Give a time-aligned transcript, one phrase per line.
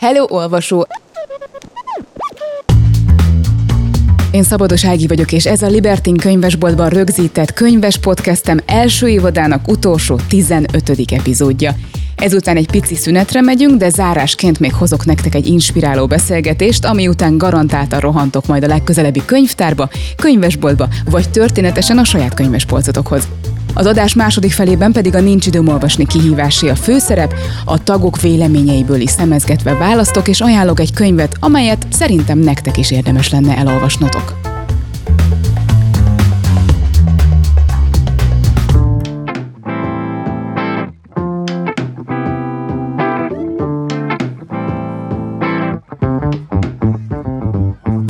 [0.00, 0.86] Hello, olvasó!
[4.30, 10.18] Én Szabados Ági vagyok, és ez a Libertin könyvesboltban rögzített könyves podcastem első évadának utolsó
[10.28, 10.90] 15.
[11.10, 11.74] epizódja.
[12.16, 17.38] Ezután egy pici szünetre megyünk, de zárásként még hozok nektek egy inspiráló beszélgetést, ami után
[17.38, 23.28] garantáltan rohantok majd a legközelebbi könyvtárba, könyvesboltba, vagy történetesen a saját könyvespolcotokhoz.
[23.74, 27.34] Az adás második felében pedig a Nincs időm olvasni kihívásé a főszerep,
[27.64, 33.30] a tagok véleményeiből is szemezgetve választok és ajánlok egy könyvet, amelyet szerintem nektek is érdemes
[33.30, 34.49] lenne elolvasnotok.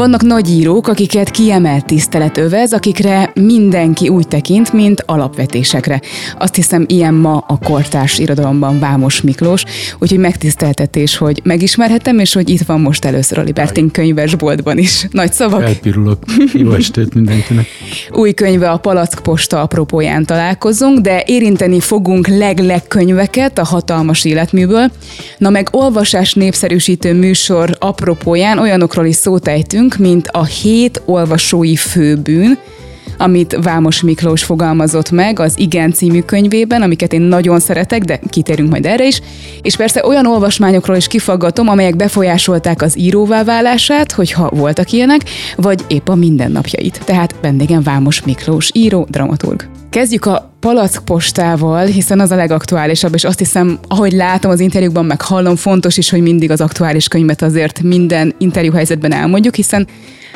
[0.01, 6.01] Vannak nagy írók, akiket kiemelt tisztelet övez, akikre mindenki úgy tekint, mint alapvetésekre.
[6.39, 9.65] Azt hiszem, ilyen ma a kortárs irodalomban Vámos Miklós,
[9.99, 15.07] úgyhogy megtiszteltetés, hogy megismerhetem, és hogy itt van most először a Libertin könyvesboltban is.
[15.11, 15.63] Nagy szavak.
[15.63, 16.19] Elpirulok.
[16.53, 17.67] Jó estét mindenkinek.
[18.11, 24.91] Új könyve a Palack Posta apropóján találkozunk, de érinteni fogunk leg-leg könyveket a hatalmas életműből.
[25.39, 32.59] Na meg olvasás népszerűsítő műsor apropóján olyanokról is szót ejtünk, mint a hét olvasói főbűn,
[33.21, 38.71] amit Vámos Miklós fogalmazott meg az Igen című könyvében, amiket én nagyon szeretek, de kitérünk
[38.71, 39.21] majd erre is.
[39.63, 45.21] És persze olyan olvasmányokról is kifaggatom, amelyek befolyásolták az íróvá válását, hogyha voltak ilyenek,
[45.57, 47.01] vagy épp a mindennapjait.
[47.05, 49.69] Tehát vendégem Vámos Miklós, író, dramaturg.
[49.91, 55.23] Kezdjük a palackpostával, hiszen az a legaktuálisabb, és azt hiszem, ahogy látom az interjúkban, meg
[55.23, 59.87] hallom, fontos is, hogy mindig az aktuális könyvet azért minden interjú helyzetben elmondjuk, hiszen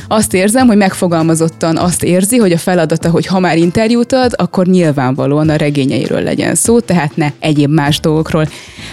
[0.08, 4.66] azt érzem, hogy megfogalmazottan azt érzi, hogy a feladata, hogy ha már interjút ad, akkor
[4.66, 8.48] nyilvánvalóan a regényeiről legyen szó, tehát ne egyéb más dolgokról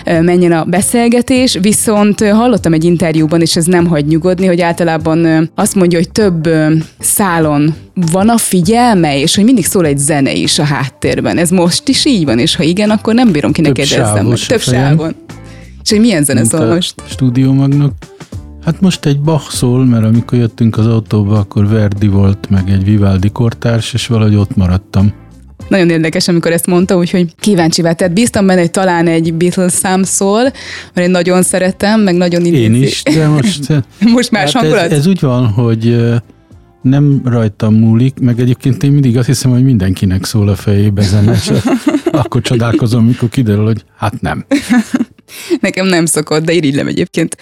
[0.05, 1.57] menjen a beszélgetés.
[1.61, 6.49] Viszont hallottam egy interjúban, és ez nem hagy nyugodni, hogy általában azt mondja, hogy több
[6.99, 7.75] szálon
[8.11, 11.37] van a figyelme, és hogy mindig szól egy zene is a háttérben.
[11.37, 14.37] Ez most is így van, és ha igen, akkor nem bírom ki ne kérdezzem meg.
[14.47, 15.15] Több sávon.
[15.83, 16.93] És hogy milyen zene szól most?
[17.09, 17.91] Stúdiómagnak.
[18.65, 22.83] Hát most egy Bach szól, mert amikor jöttünk az autóba, akkor Verdi volt, meg egy
[22.83, 25.13] Vivaldi kortárs, és valahogy ott maradtam.
[25.67, 30.03] Nagyon érdekes, amikor ezt mondta, úgyhogy kíváncsi Tehát bíztam benne, hogy talán egy Beatles szám
[30.03, 30.41] szól,
[30.93, 32.63] mert én nagyon szeretem, meg nagyon idézi.
[32.63, 33.67] Én is, de most...
[34.15, 35.97] most más hát ez, ez úgy van, hogy
[36.81, 41.37] nem rajtam múlik, meg egyébként én mindig azt hiszem, hogy mindenkinek szól a fejébe zene,
[42.11, 44.45] akkor csodálkozom, mikor kiderül, hogy hát nem.
[45.61, 47.37] Nekem nem szokott, de irigylem egyébként.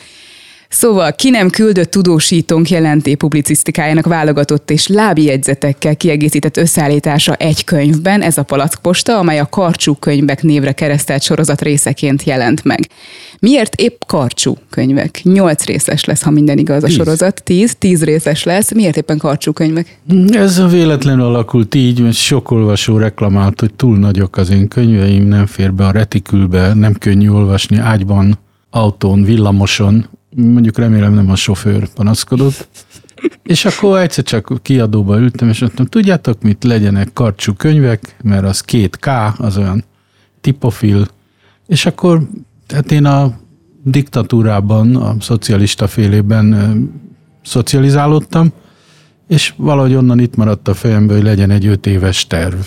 [0.69, 8.37] Szóval ki nem küldött tudósítónk jelenté publicisztikájának válogatott és lábjegyzetekkel kiegészített összeállítása egy könyvben, ez
[8.37, 12.79] a Palackposta, amely a Karcsú könyvek névre keresztelt sorozat részeként jelent meg.
[13.39, 15.21] Miért épp Karcsú könyvek?
[15.23, 16.95] Nyolc részes lesz, ha minden igaz a tíz.
[16.95, 17.43] sorozat.
[17.43, 18.73] Tíz, tíz részes lesz.
[18.73, 19.99] Miért éppen Karcsú könyvek?
[20.31, 25.27] Ez a véletlenül alakult így, mert sok olvasó reklamált, hogy túl nagyok az én könyveim,
[25.27, 30.09] nem fér be a retikülbe, nem könnyű olvasni ágyban, autón, villamoson,
[30.41, 32.67] mondjuk remélem nem a sofőr panaszkodott,
[33.43, 38.61] és akkor egyszer csak kiadóba ültem, és mondtam, tudjátok mit, legyenek karcsú könyvek, mert az
[38.61, 39.07] két K,
[39.37, 39.83] az olyan
[40.41, 41.07] tipofil,
[41.67, 42.27] és akkor
[42.67, 43.39] hát én a
[43.83, 46.89] diktatúrában, a szocialista félében
[47.43, 48.51] szocializálódtam,
[49.27, 52.59] és valahogy onnan itt maradt a fejembe, hogy legyen egy öt éves terv.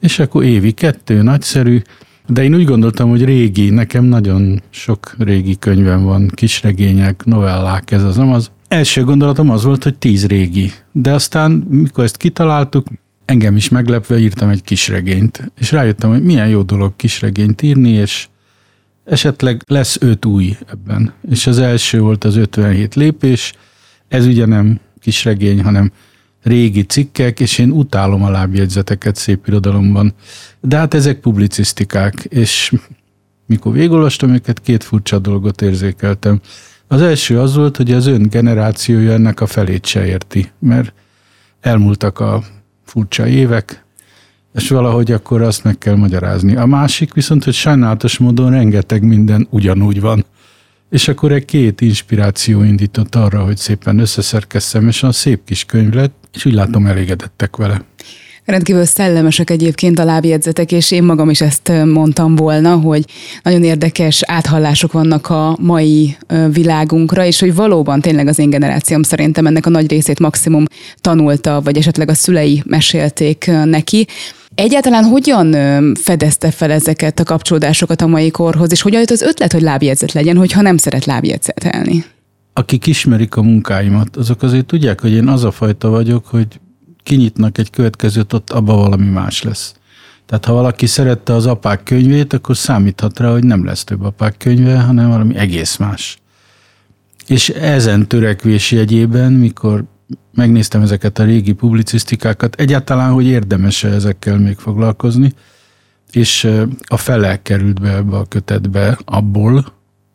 [0.00, 1.82] És akkor évi kettő, nagyszerű,
[2.26, 8.02] de én úgy gondoltam, hogy régi, nekem nagyon sok régi könyvem van, kisregények, novellák, ez
[8.02, 8.50] az, az.
[8.68, 10.72] Első gondolatom az volt, hogy tíz régi.
[10.92, 12.86] De aztán, mikor ezt kitaláltuk,
[13.24, 18.28] engem is meglepve írtam egy kisregényt, és rájöttem, hogy milyen jó dolog kisregényt írni, és
[19.04, 21.12] esetleg lesz öt új ebben.
[21.30, 23.52] És az első volt az 57 lépés,
[24.08, 25.92] ez ugye nem kisregény, hanem
[26.44, 30.14] régi cikkek, és én utálom a lábjegyzeteket szép irodalomban.
[30.60, 32.72] De hát ezek publicisztikák, és
[33.46, 36.40] mikor végigolvastam őket, két furcsa dolgot érzékeltem.
[36.88, 40.92] Az első az volt, hogy az ön generációja ennek a felét se érti, mert
[41.60, 42.42] elmúltak a
[42.84, 43.84] furcsa évek,
[44.54, 46.56] és valahogy akkor azt meg kell magyarázni.
[46.56, 50.24] A másik viszont, hogy sajnálatos módon rengeteg minden ugyanúgy van.
[50.90, 55.92] És akkor egy két inspiráció indított arra, hogy szépen összeszerkesszem, és a szép kis könyv
[55.92, 57.80] lett, és úgy látom elégedettek vele.
[58.44, 63.04] Rendkívül szellemesek egyébként a lábjegyzetek, és én magam is ezt mondtam volna, hogy
[63.42, 66.16] nagyon érdekes áthallások vannak a mai
[66.52, 70.64] világunkra, és hogy valóban tényleg az én generációm szerintem ennek a nagy részét maximum
[71.00, 74.06] tanulta, vagy esetleg a szülei mesélték neki.
[74.54, 75.56] Egyáltalán hogyan
[75.94, 80.12] fedezte fel ezeket a kapcsolódásokat a mai korhoz, és hogyan jött az ötlet, hogy lábjegyzet
[80.12, 82.04] legyen, hogyha nem szeret lábjegyzetelni?
[82.56, 86.60] Akik ismerik a munkáimat, azok azért tudják, hogy én az a fajta vagyok, hogy
[87.02, 89.74] kinyitnak egy következőt, ott abba valami más lesz.
[90.26, 94.36] Tehát ha valaki szerette az apák könyvét, akkor számíthat rá, hogy nem lesz több apák
[94.36, 96.18] könyve, hanem valami egész más.
[97.26, 99.84] És ezen törekvés jegyében, mikor
[100.34, 105.32] megnéztem ezeket a régi publicisztikákat, egyáltalán, hogy érdemes-e ezekkel még foglalkozni,
[106.10, 106.50] és
[106.84, 109.72] a fele került be ebbe a kötetbe abból,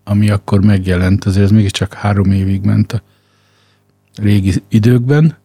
[0.10, 3.02] ami akkor megjelent, azért ez mégiscsak három évig ment a
[4.16, 5.38] régi időkben,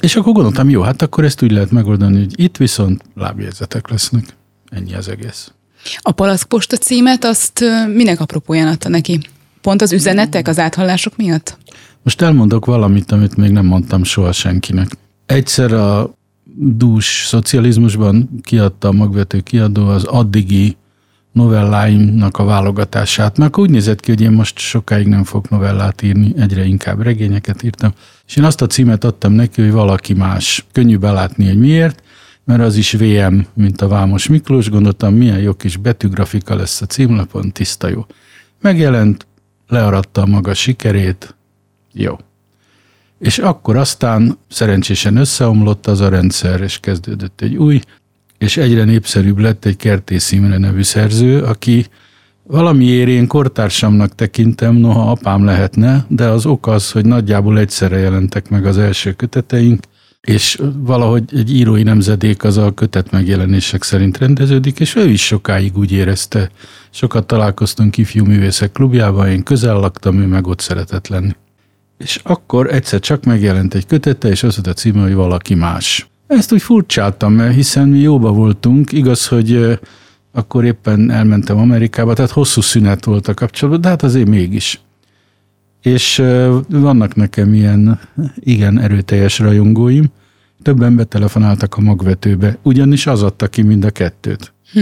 [0.00, 4.24] és akkor gondoltam, jó, hát akkor ezt úgy lehet megoldani, hogy itt viszont lábjegyzetek lesznek.
[4.68, 5.52] Ennyi az egész.
[5.98, 7.64] A palackposta címet azt
[7.94, 9.20] minek apropóján adta neki?
[9.60, 11.58] Pont az üzenetek, az áthallások miatt?
[12.02, 14.90] Most elmondok valamit, amit még nem mondtam soha senkinek.
[15.26, 16.14] Egyszer a
[16.54, 20.76] dús szocializmusban kiadta a magvető kiadó az addigi
[21.32, 26.32] novelláimnak a válogatását, mert úgy nézett ki, hogy én most sokáig nem fogok novellát írni,
[26.36, 27.92] egyre inkább regényeket írtam,
[28.26, 30.66] és én azt a címet adtam neki, hogy valaki más.
[30.72, 32.02] Könnyű belátni, hogy miért,
[32.44, 36.86] mert az is VM, mint a Vámos Miklós, gondoltam, milyen jó kis betűgrafika lesz a
[36.86, 38.06] címlapon, tiszta jó.
[38.60, 39.26] Megjelent,
[39.68, 41.36] learatta a maga sikerét,
[41.92, 42.16] jó.
[43.18, 47.80] És akkor aztán szerencsésen összeomlott az a rendszer, és kezdődött egy új,
[48.42, 51.86] és egyre népszerűbb lett egy Kertész Imre nevű szerző, aki
[52.42, 58.50] valamiért én kortársamnak tekintem, noha apám lehetne, de az ok az, hogy nagyjából egyszerre jelentek
[58.50, 59.84] meg az első köteteink,
[60.20, 65.76] és valahogy egy írói nemzedék az a kötet megjelenések szerint rendeződik, és ő is sokáig
[65.78, 66.50] úgy érezte.
[66.90, 71.32] Sokat találkoztunk ifjú művészek klubjában, én közel laktam, ő meg ott szeretett lenni.
[71.98, 76.11] És akkor egyszer csak megjelent egy kötete, és az a címe, hogy valaki más.
[76.36, 79.78] Ezt úgy furcsáltam, hiszen mi jóba voltunk, igaz, hogy
[80.32, 84.80] akkor éppen elmentem Amerikába, tehát hosszú szünet volt a kapcsolatban, de hát azért mégis.
[85.82, 86.22] És
[86.68, 88.00] vannak nekem ilyen
[88.38, 90.04] igen erőteljes rajongóim,
[90.62, 94.52] többen betelefonáltak a magvetőbe, ugyanis az adta ki mind a kettőt.
[94.72, 94.80] Hm.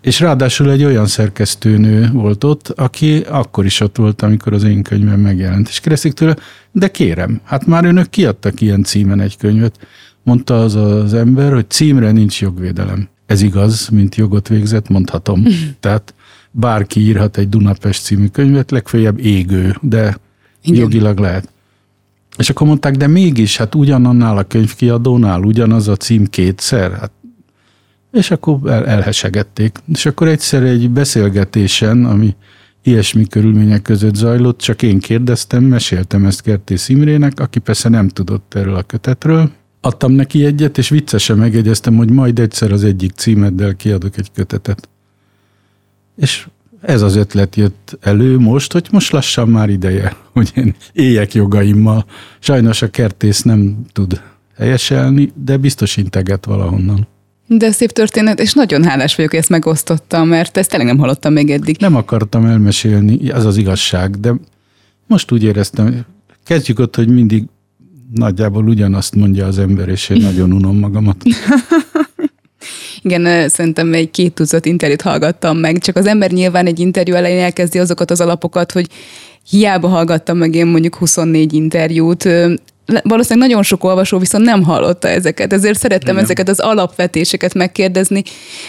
[0.00, 4.82] És ráadásul egy olyan szerkesztőnő volt ott, aki akkor is ott volt, amikor az én
[4.82, 5.68] könyvem megjelent.
[5.68, 6.36] És kérdezik tőle,
[6.72, 9.78] de kérem, hát már önök kiadtak ilyen címen egy könyvet.
[10.24, 13.08] Mondta az az ember, hogy címre nincs jogvédelem.
[13.26, 15.44] Ez igaz, mint jogot végzett, mondhatom.
[15.80, 16.14] Tehát
[16.50, 20.16] bárki írhat egy Dunapest című könyvet, legfeljebb égő, de
[20.62, 20.80] Igen.
[20.80, 21.48] jogilag lehet.
[22.38, 27.10] És akkor mondták, de mégis, hát ugyanannál a könyvkiadónál ugyanaz a cím kétszer, hát
[28.14, 29.78] és akkor el, elhesegették.
[29.92, 32.34] És akkor egyszer egy beszélgetésen, ami
[32.82, 38.54] ilyesmi körülmények között zajlott, csak én kérdeztem, meséltem ezt Kertész Imrének, aki persze nem tudott
[38.54, 39.50] erről a kötetről.
[39.84, 44.88] Adtam neki egyet, és viccesen megjegyeztem, hogy majd egyszer az egyik címeddel kiadok egy kötetet.
[46.16, 46.46] És
[46.80, 52.06] ez az ötlet jött elő most, hogy most lassan már ideje, hogy én éljek jogaimmal.
[52.38, 54.20] Sajnos a kertész nem tud
[54.56, 57.06] helyeselni, de biztos integet valahonnan.
[57.46, 61.32] De szép történet, és nagyon hálás vagyok, hogy ezt megosztottam, mert ezt tényleg nem hallottam
[61.32, 61.76] még eddig.
[61.80, 64.34] Nem akartam elmesélni, az az igazság, de
[65.06, 66.04] most úgy éreztem,
[66.44, 67.44] kezdjük ott, hogy mindig
[68.14, 71.16] nagyjából ugyanazt mondja az ember, és én nagyon unom magamat.
[73.02, 77.42] Igen, szerintem egy két tucat interjút hallgattam meg, csak az ember nyilván egy interjú elején
[77.42, 78.86] elkezdi azokat az alapokat, hogy
[79.50, 82.28] hiába hallgattam meg én mondjuk 24 interjút,
[83.02, 86.24] valószínűleg nagyon sok olvasó viszont nem hallotta ezeket, ezért szerettem Igen.
[86.24, 88.22] ezeket az alapvetéseket megkérdezni,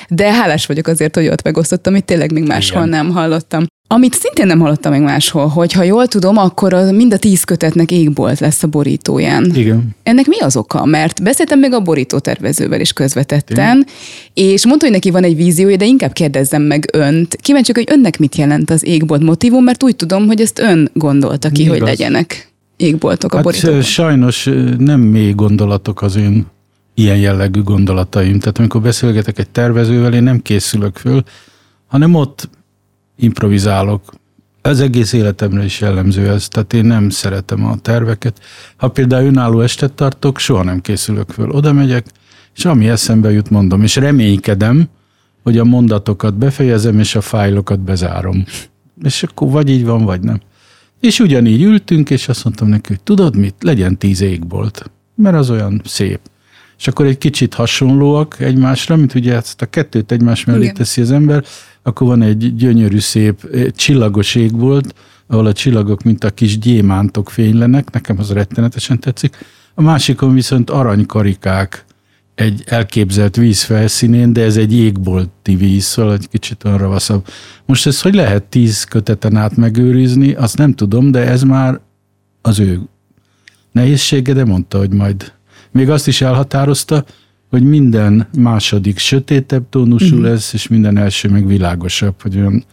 [0.10, 2.90] de hálás vagyok azért, hogy ott megosztottam, amit tényleg még máshol Igen.
[2.90, 3.66] nem hallottam.
[3.88, 7.44] Amit szintén nem hallottam még máshol, hogy ha jól tudom, akkor a, mind a tíz
[7.44, 9.52] kötetnek égbolt lesz a borítóján.
[9.56, 9.96] Igen.
[10.04, 10.86] Ennek mi az oka?
[10.86, 13.86] Mert beszéltem még a borítótervezővel is közvetetten, Igen.
[14.34, 17.36] és mondta, hogy neki van egy víziója, de inkább kérdezzem meg önt.
[17.36, 21.50] Kíváncsi, hogy önnek mit jelent az égbolt motivum, mert úgy tudom, hogy ezt ön gondolta
[21.50, 21.78] ki, Igaz.
[21.78, 26.46] hogy legyenek égboltok a hát, Sajnos nem mély gondolatok az én
[26.94, 28.40] ilyen jellegű gondolataim.
[28.40, 31.24] Tehát amikor beszélgetek egy tervezővel, én nem készülök föl,
[31.88, 32.50] hanem ott
[33.16, 34.14] improvizálok.
[34.62, 38.40] Ez egész életemre is jellemző ez, tehát én nem szeretem a terveket.
[38.78, 41.50] Ha például önálló estet tartok, soha nem készülök föl.
[41.50, 42.06] Oda megyek,
[42.56, 44.90] és ami eszembe jut, mondom, és reménykedem,
[45.44, 48.46] hogy a mondatokat befejezem, és a fájlokat bezárom.
[49.04, 50.42] És akkor vagy így van, vagy nem.
[51.00, 55.50] És ugyanígy ültünk, és azt mondtam neki, hogy tudod mit, legyen tíz égbolt, mert az
[55.50, 56.20] olyan szép.
[56.78, 60.74] És akkor egy kicsit hasonlóak egymásra, mint ugye ezt a kettőt egymás mellé Igen.
[60.74, 61.44] teszi az ember,
[61.84, 64.94] akkor van egy gyönyörű szép csillagos égbolt,
[65.28, 69.38] ahol a csillagok, mint a kis gyémántok fénylenek, nekem az rettenetesen tetszik.
[69.74, 71.86] A másikon viszont aranykarikák,
[72.36, 77.28] egy elképzelt víz felszínén, de ez egy jégbolti víz, szóval egy kicsit olyan ravaszabb.
[77.66, 81.80] Most ezt hogy lehet tíz köteten át megőrizni, azt nem tudom, de ez már
[82.42, 82.82] az ő
[83.72, 85.34] nehézsége, de mondta, hogy majd.
[85.76, 87.06] Még azt is elhatározta,
[87.50, 90.30] hogy minden második sötétebb tónusú uh-huh.
[90.30, 92.64] lesz, és minden első meg világosabb, hogy olyan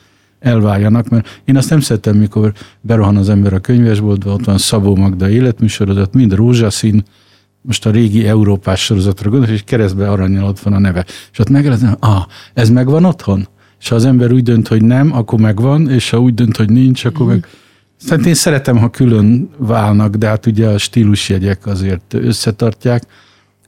[0.40, 4.96] elváljanak, mert én azt nem szeretem, mikor berohan az ember a könyvesboltba, ott van Szabó
[4.96, 7.02] Magda életműsorozat, mind rózsaszín,
[7.60, 11.04] most a régi Európás sorozatra gondolok, és keresztbe aranyal ott van a neve.
[11.32, 13.48] És ott megelezem, ah, ez megvan otthon?
[13.80, 16.70] És ha az ember úgy dönt, hogy nem, akkor megvan, és ha úgy dönt, hogy
[16.70, 17.46] nincs, akkor meg...
[18.04, 23.02] Szerintem én szeretem, ha külön válnak, de hát ugye a stílusjegyek azért összetartják,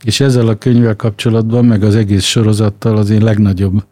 [0.05, 3.85] és ezzel a könyvvel kapcsolatban, meg az egész sorozattal az én legnagyobb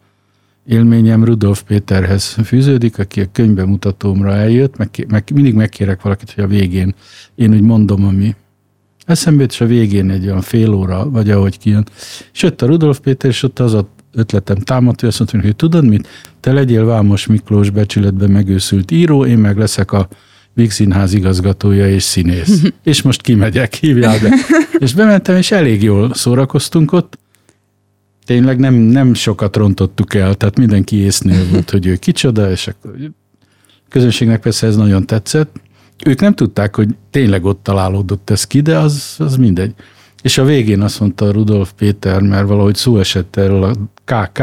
[0.65, 6.47] élményem Rudolf Péterhez fűződik, aki a könyvbemutatómra eljött, meg, meg, mindig megkérek valakit, hogy a
[6.47, 6.95] végén
[7.35, 8.35] én úgy mondom, ami
[9.05, 11.85] eszembe és a végén egy olyan fél óra, vagy ahogy kijön.
[12.33, 15.55] És jött a Rudolf Péter, és ott az a ötletem támadt, hogy azt mondta, hogy
[15.55, 16.07] tudod mit,
[16.39, 20.07] te legyél Vámos Miklós becsületben megőszült író, én meg leszek a
[20.53, 22.61] Víg Színház igazgatója és színész.
[22.83, 24.35] és most kimegyek, hívjál be.
[24.85, 27.17] és bementem, és elég jól szórakoztunk ott.
[28.25, 32.95] Tényleg nem, nem sokat rontottuk el, tehát mindenki észnél volt, hogy ő kicsoda, és akkor
[33.89, 35.55] közönségnek persze ez nagyon tetszett.
[36.05, 39.73] Ők nem tudták, hogy tényleg ott találódott ez ki, de az, az mindegy.
[40.21, 44.39] És a végén azt mondta Rudolf Péter, mert valahogy szó esett erről a KK,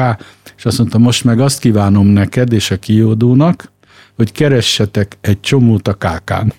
[0.57, 3.73] és azt mondta, most meg azt kívánom neked és a kiódónak,
[4.21, 6.53] hogy keressetek egy csomót a kákán.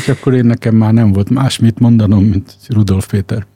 [0.00, 3.46] és akkor én nekem már nem volt más mit mondanom, mint Rudolf Péter.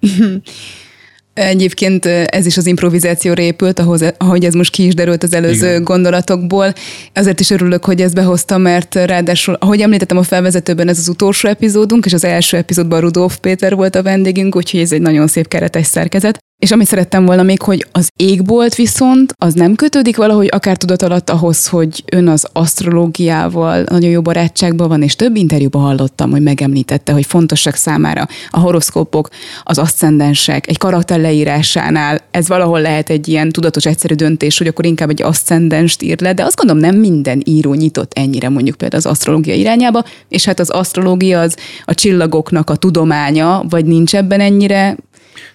[1.35, 5.67] Egyébként ez is az improvizációra épült, ahhoz, ahogy ez most ki is derült az előző
[5.67, 5.85] Igen.
[5.85, 6.73] gondolatokból.
[7.15, 11.49] Azért is örülök, hogy ezt behoztam, mert ráadásul, ahogy említettem a felvezetőben, ez az utolsó
[11.49, 15.49] epizódunk, és az első epizódban Rudolf Péter volt a vendégünk, úgyhogy ez egy nagyon szép
[15.49, 16.39] keretes szerkezet.
[16.63, 21.03] És amit szerettem volna még, hogy az égbolt viszont az nem kötődik valahogy akár tudat
[21.03, 26.43] alatt ahhoz, hogy ön az asztrológiával nagyon jó barátságban van, és több interjúban hallottam, hogy
[26.43, 29.29] megemlítette, hogy fontosak számára a horoszkópok,
[29.63, 32.21] az aszcendensek, egy karakter leírásánál.
[32.31, 36.33] Ez valahol lehet egy ilyen tudatos, egyszerű döntés, hogy akkor inkább egy aszcendenst ír le,
[36.33, 40.61] de azt gondolom nem minden író nyitott ennyire mondjuk például az asztrológia irányába, és hát
[40.61, 44.97] az asztrológia az a csillagoknak a tudománya, vagy nincs ebben ennyire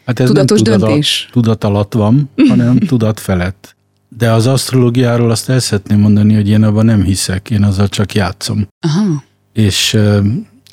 [0.08, 1.30] Hát ez Tudatos nem tudat, döntés?
[1.32, 3.76] tudat alatt van, hanem tudat felett.
[4.18, 8.14] De az asztrológiáról azt el szeretném mondani, hogy én abban nem hiszek, én azzal csak
[8.14, 8.68] játszom.
[8.80, 9.24] Aha.
[9.54, 9.98] És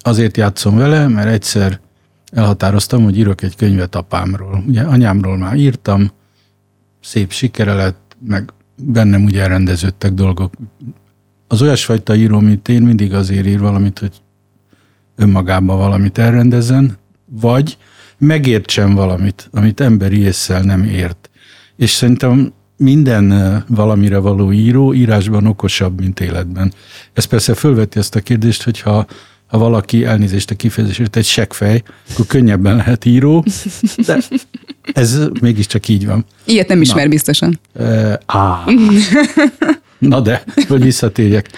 [0.02, 1.80] azért játszom vele, mert egyszer
[2.32, 4.64] elhatároztam, hogy írok egy könyvet apámról.
[4.66, 6.10] Ugye anyámról már írtam,
[7.00, 10.54] szép sikere lett, meg bennem ugye elrendeződtek dolgok.
[11.48, 14.12] Az olyasfajta író, mint én, mindig azért ír valamit, hogy
[15.16, 16.96] önmagában valamit elrendezzen,
[17.30, 17.76] vagy
[18.26, 21.30] megértsen valamit, amit emberi észsel nem ért.
[21.76, 26.72] És szerintem minden valamire való író írásban okosabb, mint életben.
[27.12, 29.06] Ez persze fölveti ezt a kérdést, hogyha
[29.46, 33.44] ha valaki elnézést a kifejezésért egy seggfej, akkor könnyebben lehet író,
[34.06, 34.18] de
[34.92, 36.24] ez mégiscsak így van.
[36.44, 37.10] Ilyet nem ismer Na.
[37.10, 37.60] biztosan.
[37.74, 38.64] E, á.
[39.98, 41.50] Na de, hogy visszatérjek.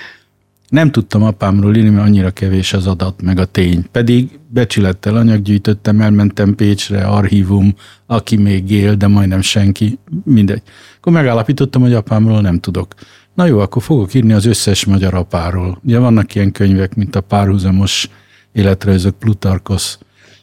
[0.77, 3.85] Nem tudtam apámról írni, mert annyira kevés az adat, meg a tény.
[3.93, 7.75] Pedig becsülettel anyaggyűjtöttem, elmentem Pécsre, archívum,
[8.07, 10.63] aki még él, de majdnem senki, mindegy.
[10.99, 12.95] Akkor megállapítottam, hogy apámról nem tudok.
[13.35, 15.81] Na jó, akkor fogok írni az összes magyar apáról.
[15.85, 18.09] Ugye vannak ilyen könyvek, mint a párhuzamos
[18.53, 19.99] életrajzok Plutarkosz.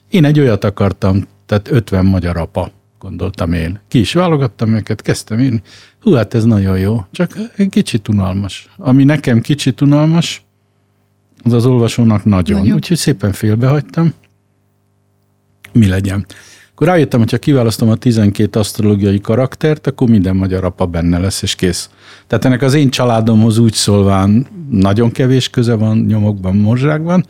[0.10, 2.72] Én egy olyat akartam, tehát 50 magyar apa
[3.04, 3.80] gondoltam én.
[3.88, 5.62] Ki is válogattam őket, kezdtem én.
[6.02, 8.68] Hú, hát ez nagyon jó, csak egy kicsit unalmas.
[8.78, 10.46] Ami nekem kicsit unalmas,
[11.44, 12.60] az az olvasónak nagyon.
[12.60, 12.76] nagyon.
[12.76, 14.14] Úgyhogy szépen félbehagytam.
[15.72, 16.26] Mi legyen.
[16.72, 21.42] Akkor rájöttem, hogy ha kiválasztom a 12 asztrológiai karaktert, akkor minden magyar apa benne lesz,
[21.42, 21.90] és kész.
[22.28, 27.26] Tehát ennek az én családomhoz úgy szólván nagyon kevés köze van nyomokban, morzsákban,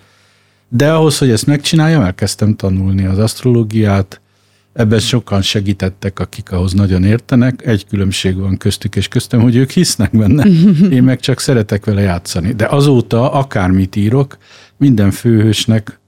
[0.69, 4.21] de ahhoz, hogy ezt megcsináljam, elkezdtem tanulni az asztrológiát,
[4.73, 7.65] Ebben sokan segítettek, akik ahhoz nagyon értenek.
[7.65, 10.45] Egy különbség van köztük és köztem, hogy ők hisznek benne.
[10.97, 12.53] Én meg csak szeretek vele játszani.
[12.53, 14.37] De azóta akármit írok,
[14.77, 15.99] minden főhősnek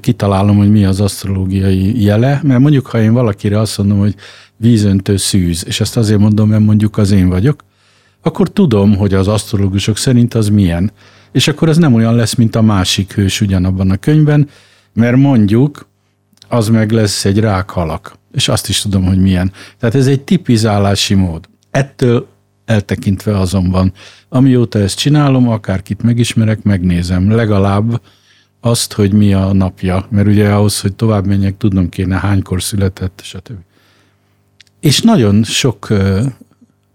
[0.00, 4.14] kitalálom, hogy mi az asztrológiai jele, mert mondjuk, ha én valakire azt mondom, hogy
[4.56, 7.64] vízöntő szűz, és ezt azért mondom, mert mondjuk az én vagyok,
[8.22, 10.92] akkor tudom, hogy az asztrológusok szerint az milyen.
[11.32, 14.48] És akkor az nem olyan lesz, mint a másik hős ugyanabban a könyvben,
[14.92, 15.87] mert mondjuk
[16.48, 18.16] az meg lesz egy rákhalak.
[18.32, 19.52] És azt is tudom, hogy milyen.
[19.78, 21.48] Tehát ez egy tipizálási mód.
[21.70, 22.26] Ettől
[22.64, 23.92] eltekintve azonban,
[24.28, 27.30] amióta ezt csinálom, akárkit megismerek, megnézem.
[27.30, 28.00] Legalább
[28.60, 33.20] azt, hogy mi a napja, mert ugye ahhoz, hogy tovább menjek, tudnom kéne hánykor született,
[33.22, 33.56] stb.
[34.80, 35.88] És nagyon sok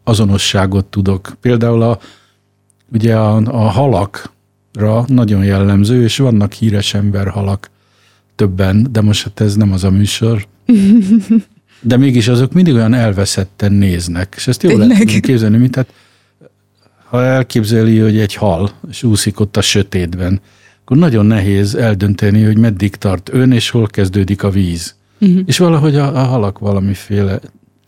[0.03, 1.33] azonosságot tudok.
[1.41, 1.99] Például a,
[2.91, 7.69] ugye a, a halakra nagyon jellemző, és vannak híres emberhalak
[8.35, 10.47] többen, de most hát ez nem az a műsor.
[11.85, 15.93] De mégis azok mindig olyan elveszetten néznek, és ezt jól lehet képzelni, mint hát
[17.09, 20.41] ha elképzeli, hogy egy hal, és úszik ott a sötétben,
[20.81, 24.95] akkor nagyon nehéz eldönteni, hogy meddig tart ön, és hol kezdődik a víz.
[25.19, 25.39] Uh-huh.
[25.45, 27.39] És valahogy a, a halak valamiféle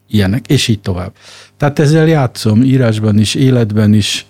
[0.10, 1.14] ilyenek, és így tovább.
[1.58, 4.26] Tehát ezzel játszom írásban is, életben is.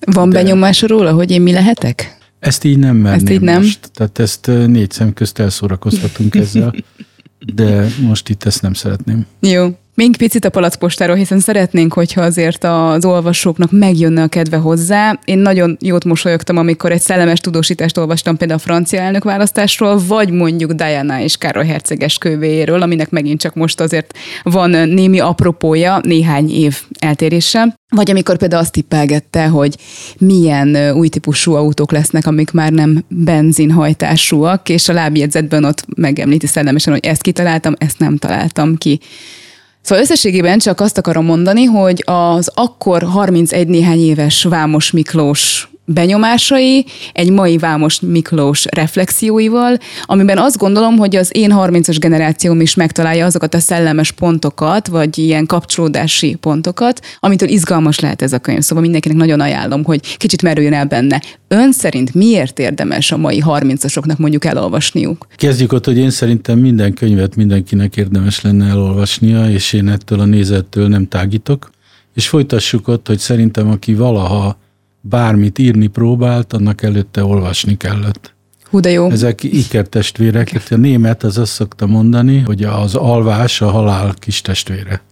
[0.00, 0.42] Van de...
[0.42, 2.15] benyomás róla, hogy én mi lehetek?
[2.46, 3.62] Ezt így nem merném ezt így nem?
[3.62, 3.90] most.
[3.92, 6.74] Tehát ezt négy szem közt elszórakoztatunk ezzel,
[7.54, 9.26] de most itt ezt nem szeretném.
[9.40, 9.78] Jó.
[9.96, 15.18] Még picit a palacpostáról, hiszen szeretnénk, hogyha azért az olvasóknak megjönne a kedve hozzá.
[15.24, 20.30] Én nagyon jót mosolyogtam, amikor egy szellemes tudósítást olvastam például a francia elnök választásról, vagy
[20.30, 26.50] mondjuk Diana és Károly herceges kövéről, aminek megint csak most azért van némi apropója, néhány
[26.50, 27.74] év eltéréssel.
[27.94, 29.76] Vagy amikor például azt tippelgette, hogy
[30.18, 36.92] milyen új típusú autók lesznek, amik már nem benzinhajtásúak, és a lábjegyzetben ott megemlíti szellemesen,
[36.92, 39.00] hogy ezt kitaláltam, ezt nem találtam ki.
[39.86, 46.84] Szóval összességében csak azt akarom mondani, hogy az akkor 31 néhány éves Vámos Miklós benyomásai,
[47.12, 53.24] egy mai Vámos Miklós reflexióival, amiben azt gondolom, hogy az én 30-as generációm is megtalálja
[53.24, 58.60] azokat a szellemes pontokat, vagy ilyen kapcsolódási pontokat, amitől izgalmas lehet ez a könyv.
[58.60, 61.22] Szóval mindenkinek nagyon ajánlom, hogy kicsit merüljön el benne.
[61.48, 65.26] Ön szerint miért érdemes a mai 30-asoknak mondjuk elolvasniuk?
[65.36, 70.24] Kezdjük ott, hogy én szerintem minden könyvet mindenkinek érdemes lenne elolvasnia, és én ettől a
[70.24, 71.70] nézettől nem tágítok.
[72.14, 74.58] És folytassuk ott, hogy szerintem aki valaha
[75.08, 78.34] bármit írni próbált, annak előtte olvasni kellett.
[78.70, 79.10] Hú, de jó.
[79.10, 80.50] Ezek ikertestvérek.
[80.50, 85.02] Hát a német az azt szokta mondani, hogy az alvás a halál kis testvére.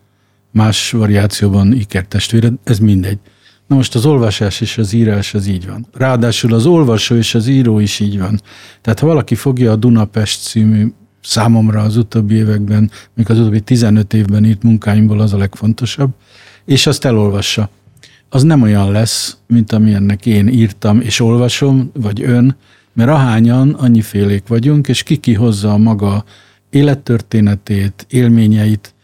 [0.50, 3.18] Más variációban ikertestvére, ez mindegy.
[3.66, 5.86] Na most az olvasás és az írás az így van.
[5.92, 8.40] Ráadásul az olvasó és az író is így van.
[8.80, 10.92] Tehát ha valaki fogja a Dunapest című
[11.23, 16.10] számomra az utóbbi években, még az utóbbi 15 évben írt munkáimból az a legfontosabb,
[16.64, 17.71] és azt elolvassa
[18.34, 22.56] az nem olyan lesz, mint amilyennek én írtam és olvasom, vagy ön,
[22.92, 26.25] mert ahányan annyifélék vagyunk, és ki hozza a maga
[26.70, 28.94] élettörténetét, élményeit.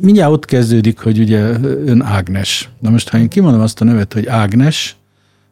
[0.00, 2.68] Mindjárt ott kezdődik, hogy ugye ön Ágnes.
[2.78, 4.96] Na most, ha én kimondom azt a nevet, hogy Ágnes,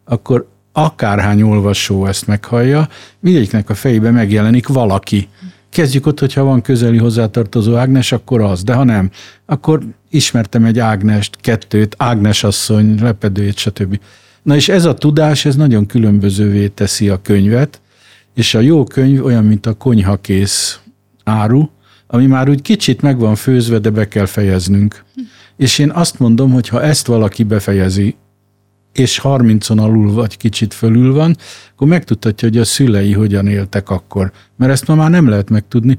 [0.05, 2.89] akkor akárhány olvasó ezt meghallja,
[3.21, 5.29] mindegyiknek a fejében megjelenik valaki.
[5.71, 9.11] Kezdjük ott, hogyha van közeli hozzátartozó Ágnes, akkor az, de ha nem,
[9.47, 9.83] akkor
[10.17, 14.01] ismertem egy Ágnest, kettőt, Ágnes asszony, lepedőjét, stb.
[14.43, 17.81] Na és ez a tudás, ez nagyon különbözővé teszi a könyvet,
[18.35, 20.81] és a jó könyv olyan, mint a konyhakész
[21.25, 21.69] áru,
[22.07, 25.05] ami már úgy kicsit meg van főzve, de be kell fejeznünk.
[25.57, 28.17] És én azt mondom, hogy ha ezt valaki befejezi,
[28.99, 31.37] és 30-on alul vagy kicsit fölül van,
[31.75, 34.33] akkor megtudhatja, hogy a szülei hogyan éltek akkor.
[34.57, 35.97] Mert ezt ma már nem lehet megtudni.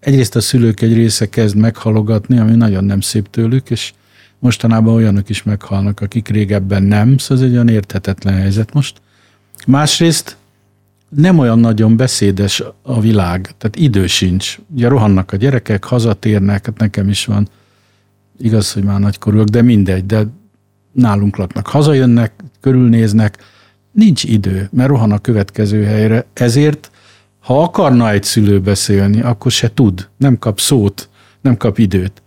[0.00, 3.92] Egyrészt a szülők egy része kezd meghalogatni, ami nagyon nem szép tőlük, és
[4.38, 9.00] mostanában olyanok is meghalnak, akik régebben nem, szóval ez egy olyan érthetetlen helyzet most.
[9.66, 10.36] Másrészt
[11.08, 14.58] nem olyan nagyon beszédes a világ, tehát idő sincs.
[14.74, 17.48] Ugye rohannak a gyerekek, hazatérnek, hát nekem is van,
[18.38, 20.26] igaz, hogy már nagykorúak, de mindegy, de
[20.92, 23.38] nálunk laknak, hazajönnek, körülnéznek,
[23.92, 26.26] nincs idő, mert rohan a következő helyre.
[26.32, 26.90] Ezért,
[27.38, 31.08] ha akarna egy szülő beszélni, akkor se tud, nem kap szót,
[31.40, 32.22] nem kap időt.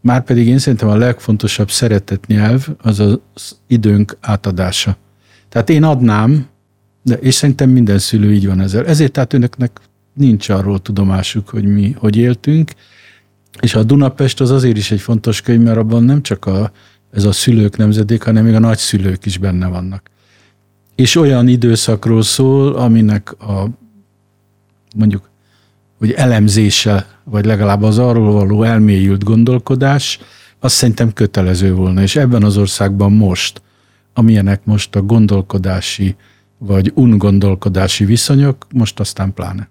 [0.00, 4.96] Márpedig én szerintem a legfontosabb szeretett nyelv az az időnk átadása.
[5.48, 6.46] Tehát én adnám,
[7.02, 8.86] de és szerintem minden szülő így van ezzel.
[8.86, 9.80] Ezért tehát önöknek
[10.12, 12.72] nincs arról tudomásuk, hogy mi hogy éltünk,
[13.60, 16.72] és a Dunapest az azért is egy fontos könyv, mert abban nem csak a
[17.14, 20.10] ez a szülők nemzedék, hanem még a nagyszülők is benne vannak.
[20.94, 23.68] És olyan időszakról szól, aminek a
[24.96, 25.30] mondjuk,
[25.98, 30.18] hogy elemzése, vagy legalább az arról való elmélyült gondolkodás,
[30.58, 32.02] azt szerintem kötelező volna.
[32.02, 33.62] És ebben az országban most,
[34.12, 36.16] amilyenek most a gondolkodási
[36.58, 39.68] vagy ungondolkodási viszonyok, most aztán pláne.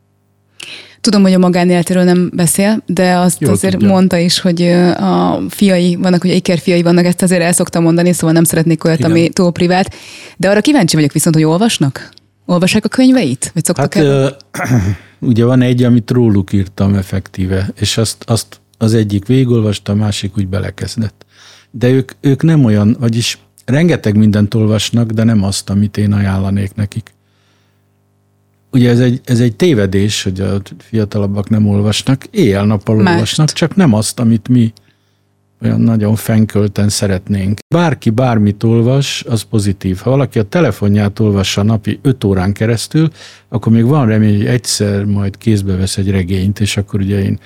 [1.03, 3.87] Tudom, hogy a magánéletéről nem beszél, de azt Jó, azért tudja.
[3.87, 4.61] mondta is, hogy
[4.97, 8.83] a fiai vannak, hogy iker fiai vannak, ezt azért el szoktam mondani, szóval nem szeretnék
[8.83, 9.11] olyat, Igen.
[9.11, 9.95] ami túl privát.
[10.37, 12.09] De arra kíváncsi vagyok viszont, hogy olvasnak?
[12.45, 13.51] Olvassák a könyveit?
[13.53, 14.37] Vagy szoktak hát, el?
[15.19, 20.37] ugye van egy, amit róluk írtam effektíve, és azt, azt az egyik végigolvasta, a másik
[20.37, 21.25] úgy belekezdett.
[21.71, 26.75] De ők, ők nem olyan, vagyis rengeteg mindent olvasnak, de nem azt, amit én ajánlanék
[26.75, 27.13] nekik
[28.73, 33.93] ugye ez egy, ez egy tévedés, hogy a fiatalabbak nem olvasnak, éjjel-nappal olvasnak, csak nem
[33.93, 34.73] azt, amit mi
[35.61, 37.59] olyan nagyon fenkölten szeretnénk.
[37.75, 39.97] Bárki bármit olvas, az pozitív.
[39.97, 43.09] Ha valaki a telefonját olvassa napi 5 órán keresztül,
[43.49, 47.39] akkor még van remény, hogy egyszer majd kézbe vesz egy regényt, és akkor ugye én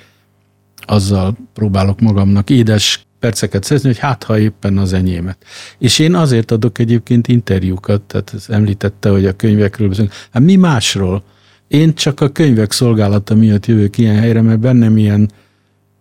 [0.86, 5.38] azzal próbálok magamnak édes perceket szerezni, hogy hát ha éppen az enyémet.
[5.78, 10.14] És én azért adok egyébként interjúkat, tehát ez említette, hogy a könyvekről beszélünk.
[10.30, 11.22] Hát mi másról?
[11.68, 15.30] Én csak a könyvek szolgálata miatt jövök ilyen helyre, mert bennem ilyen,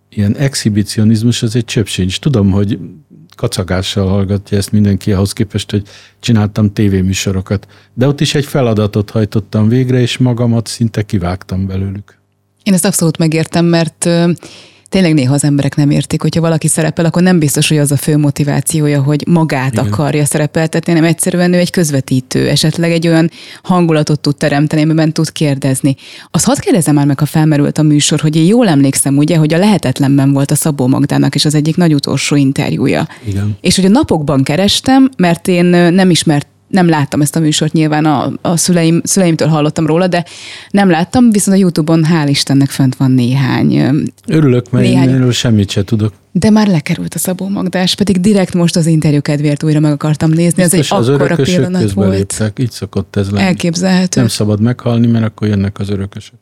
[0.09, 2.19] ilyen exhibicionizmus az egy csöpp sincs.
[2.19, 2.79] Tudom, hogy
[3.35, 5.87] kacagással hallgatja ezt mindenki ahhoz képest, hogy
[6.19, 7.67] csináltam tévéműsorokat.
[7.93, 12.17] De ott is egy feladatot hajtottam végre, és magamat szinte kivágtam belőlük.
[12.63, 14.09] Én ezt abszolút megértem, mert
[14.89, 17.97] tényleg néha az emberek nem értik, hogyha valaki szerepel, akkor nem biztos, hogy az a
[17.97, 19.85] fő motivációja, hogy magát Igen.
[19.85, 23.31] akarja szerepeltetni, hanem egyszerűen ő egy közvetítő, esetleg egy olyan
[23.63, 25.95] hangulatot tud teremteni, amiben tud kérdezni.
[26.31, 29.53] Az hadd kérdezem már meg, ha felmerült a műsor, hogy én jól emlékszem, ugye, hogy
[29.53, 33.07] a lehetetlenben volt a Szabó Magdának és az egyik nagy utolsó interjúja.
[33.25, 33.57] Igen.
[33.61, 38.05] És hogy a napokban kerestem, mert én nem ismert nem láttam ezt a műsort, nyilván
[38.05, 40.25] a, a szüleim, szüleimtől hallottam róla, de
[40.71, 43.75] nem láttam, viszont a Youtube-on hál' Istennek fönt van néhány.
[44.27, 45.07] Örülök, mert néhány...
[45.07, 46.13] én erről semmit se tudok.
[46.39, 50.29] De már lekerült a Szabó Magdás, pedig direkt most az interjú kedvéért újra meg akartam
[50.29, 50.61] nézni.
[50.61, 52.13] Biztos ez egy az akkora pillanat volt.
[52.13, 53.45] Léptek, így szokott ez lenni.
[53.45, 54.19] Elképzelhető.
[54.19, 56.35] Nem szabad meghalni, mert akkor jönnek az örökösök.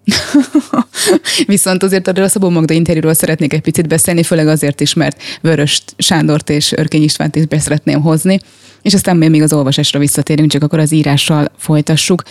[1.47, 5.21] Viszont azért arról a Szabó Magda interjúról szeretnék egy picit beszélni, főleg azért is, mert
[5.41, 8.39] Vörös Sándort és Örkény Istvánt is be szeretném hozni
[8.85, 12.23] és aztán még az olvasásra visszatérünk, csak akkor az írással folytassuk.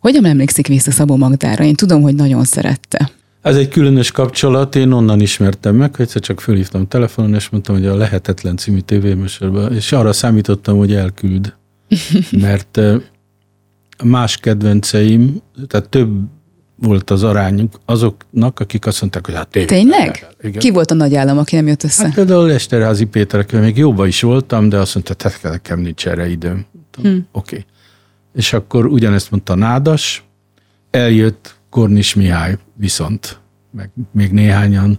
[0.00, 1.64] Hogyan emlékszik vissza Szabó Magdára?
[1.64, 3.10] Én tudom, hogy nagyon szerette.
[3.44, 7.86] Ez egy különös kapcsolat, én onnan ismertem meg, egyszer csak fölhívtam telefonon, és mondtam, hogy
[7.86, 11.54] a Lehetetlen című tévéműsorban, és arra számítottam, hogy elküld.
[12.40, 12.80] Mert
[14.04, 16.08] más kedvenceim, tehát több
[16.76, 19.68] volt az arányuk azoknak, akik azt mondták, hogy hát tényleg.
[19.78, 20.26] Tényleg?
[20.42, 20.60] Igen.
[20.60, 22.04] Ki volt a nagy állam, aki nem jött össze?
[22.04, 26.28] Hát például Esterházi Péter, még jóba is voltam, de azt mondta, hogy nekem nincs erre
[26.28, 26.66] időm.
[27.02, 27.08] Hm.
[27.08, 27.22] Oké.
[27.32, 27.64] Okay.
[28.34, 30.24] És akkor ugyanezt mondta Nádas,
[30.90, 34.98] eljött Kornis Mihály viszont, meg még néhányan.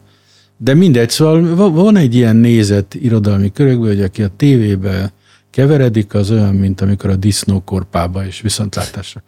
[0.58, 5.14] De mindegy, szóval van egy ilyen nézet irodalmi körökből, hogy aki a tévébe
[5.50, 9.24] keveredik, az olyan, mint amikor a disznókorpába és viszontlátásra.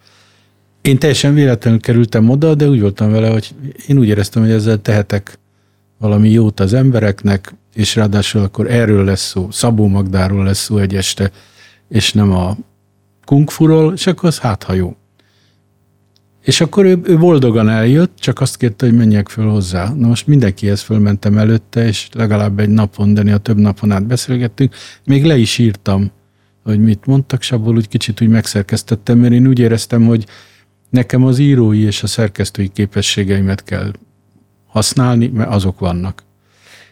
[0.82, 3.54] Én teljesen véletlenül kerültem oda, de úgy voltam vele, hogy
[3.86, 5.38] én úgy éreztem, hogy ezzel tehetek
[5.98, 10.94] valami jót az embereknek, és ráadásul akkor erről lesz szó, Szabó Magdáról lesz szó egy
[10.94, 11.30] este,
[11.88, 12.56] és nem a
[13.24, 14.96] kungfuról, és akkor az hát, ha jó.
[16.48, 19.92] És akkor ő, ő boldogan eljött, csak azt kérte, hogy menjek föl hozzá.
[19.94, 24.74] Na most mindenkihez fölmentem előtte, és legalább egy napon, de a több napon át beszélgettünk.
[25.04, 26.10] Még le is írtam,
[26.64, 30.26] hogy mit mondtak, és abból úgy kicsit úgy megszerkesztettem, mert én úgy éreztem, hogy
[30.90, 33.92] Nekem az írói és a szerkesztői képességeimet kell
[34.66, 36.22] használni, mert azok vannak.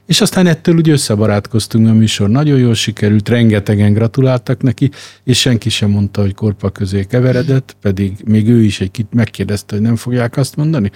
[0.06, 4.90] És aztán ettől úgy összebarátkoztunk, a műsor nagyon jól sikerült, rengetegen gratuláltak neki,
[5.24, 9.74] és senki sem mondta, hogy korpa közé keveredett, pedig még ő is egy kit megkérdezte,
[9.74, 10.90] hogy nem fogják azt mondani.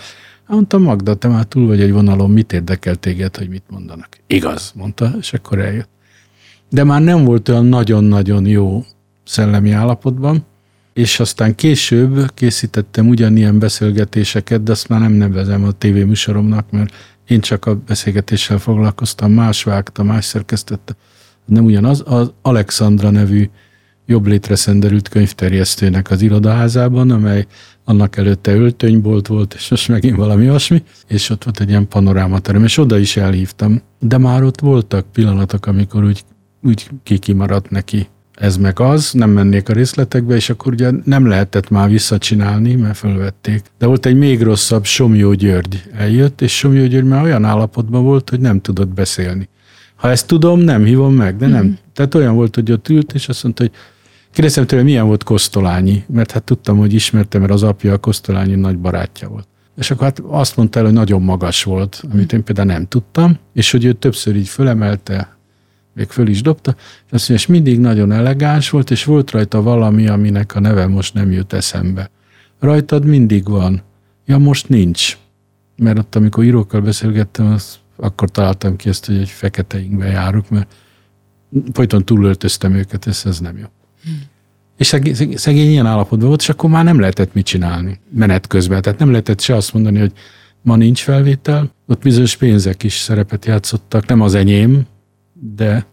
[0.46, 4.08] Mondtam, Magda, te már túl vagy egy vonalon, mit érdekel téged, hogy mit mondanak?
[4.26, 5.88] Igaz, mondta, és akkor eljött.
[6.68, 8.84] De már nem volt olyan nagyon-nagyon jó
[9.24, 10.46] szellemi állapotban,
[10.92, 16.94] és aztán később készítettem ugyanilyen beszélgetéseket, de azt már nem nevezem a tévéműsoromnak, mert
[17.30, 20.96] én csak a beszélgetéssel foglalkoztam, más vágta, más szerkesztette.
[21.44, 23.50] Nem ugyanaz, az Alexandra nevű
[24.06, 27.46] jobb létre szenderült könyvterjesztőnek az irodaházában, amely
[27.84, 32.64] annak előtte öltönybolt volt, és most megint valami olyasmi, és ott volt egy ilyen panorámaterem,
[32.64, 33.82] és oda is elhívtam.
[33.98, 36.24] De már ott voltak pillanatok, amikor úgy,
[36.62, 38.08] úgy kikimaradt neki
[38.40, 42.96] ez meg az, nem mennék a részletekbe, és akkor ugye nem lehetett már visszacsinálni, mert
[42.96, 43.62] fölvették.
[43.78, 48.30] De volt egy még rosszabb, Somjó György eljött, és Somjó György már olyan állapotban volt,
[48.30, 49.48] hogy nem tudott beszélni.
[49.96, 51.64] Ha ezt tudom, nem hívom meg, de nem.
[51.64, 51.72] Mm.
[51.94, 53.72] Tehát olyan volt, hogy ott ült, és azt mondta, hogy
[54.32, 58.54] kérdeztem tőle, milyen volt Kosztolányi, mert hát tudtam, hogy ismertem, mert az apja a Kosztolányi
[58.54, 59.48] nagy barátja volt.
[59.76, 63.38] És akkor hát azt mondta el, hogy nagyon magas volt, amit én például nem tudtam,
[63.52, 65.38] és hogy ő többször így fölemelte
[66.00, 69.62] még föl is dobta, és azt mondja, és mindig nagyon elegáns volt, és volt rajta
[69.62, 72.10] valami, aminek a neve most nem jut eszembe.
[72.58, 73.82] Rajtad mindig van.
[74.26, 75.18] Ja, most nincs.
[75.76, 80.50] Mert ott, amikor írókkal beszélgettem, az, akkor találtam ki ezt, hogy egy fekete ingbe járok,
[80.50, 80.74] mert
[81.72, 83.66] folyton túlöltöztem őket, ez, ez nem jó.
[84.04, 84.22] Hmm.
[84.76, 88.82] És szegény, szegény ilyen állapotban volt, és akkor már nem lehetett mit csinálni menet közben.
[88.82, 90.12] Tehát nem lehetett se azt mondani, hogy
[90.62, 94.86] ma nincs felvétel, ott bizonyos pénzek is szerepet játszottak, nem az enyém,
[95.56, 95.86] de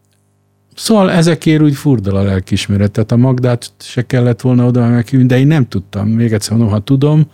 [0.77, 2.91] Szóval ezekért úgy furdal a lelkismeret.
[2.91, 6.07] Tehát a Magdát se kellett volna oda meghívni, de én nem tudtam.
[6.07, 7.25] Még egyszer mondom, ha tudom,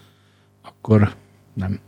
[0.61, 1.13] akkor
[1.53, 1.79] nem.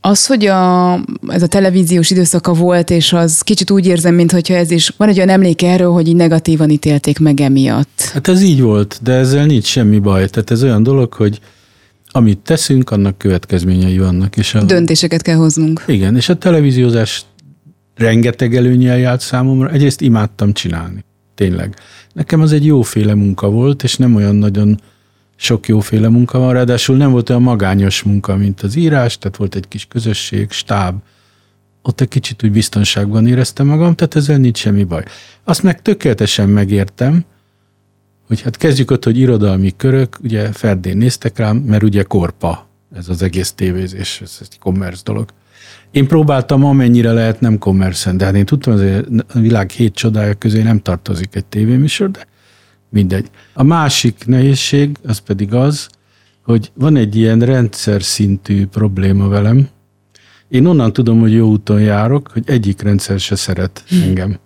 [0.00, 0.94] Az, hogy a,
[1.26, 5.16] ez a televíziós időszaka volt, és az kicsit úgy érzem, mintha ez is, van egy
[5.16, 8.10] olyan emlék erről, hogy így negatívan ítélték meg emiatt.
[8.12, 10.28] Hát ez így volt, de ezzel nincs semmi baj.
[10.28, 11.40] Tehát ez olyan dolog, hogy
[12.08, 14.36] amit teszünk, annak következményei vannak.
[14.36, 15.84] És a, Döntéseket kell hoznunk.
[15.86, 17.24] Igen, és a televíziózás
[17.94, 19.70] rengeteg előnyel járt számomra.
[19.70, 21.04] Egyrészt imádtam csinálni.
[21.34, 21.76] Tényleg.
[22.12, 24.80] Nekem az egy jóféle munka volt, és nem olyan nagyon
[25.36, 29.54] sok jóféle munka van, ráadásul nem volt olyan magányos munka, mint az írás, tehát volt
[29.54, 31.02] egy kis közösség, stáb,
[31.82, 35.04] ott egy kicsit úgy biztonságban éreztem magam, tehát ezzel nincs semmi baj.
[35.44, 37.24] Azt meg tökéletesen megértem,
[38.26, 43.08] hogy hát kezdjük ott, hogy irodalmi körök, ugye Ferdén néztek rám, mert ugye korpa ez
[43.08, 45.28] az egész tévézés, ez egy commerce dolog.
[45.92, 50.34] Én próbáltam amennyire lehet nem kommerszen, de hát én tudtam, hogy a világ hét csodája
[50.34, 52.26] közé nem tartozik egy tévéműsor, de
[52.88, 53.30] mindegy.
[53.54, 55.88] A másik nehézség az pedig az,
[56.44, 59.68] hogy van egy ilyen rendszer szintű probléma velem.
[60.48, 64.38] Én onnan tudom, hogy jó úton járok, hogy egyik rendszer se szeret engem.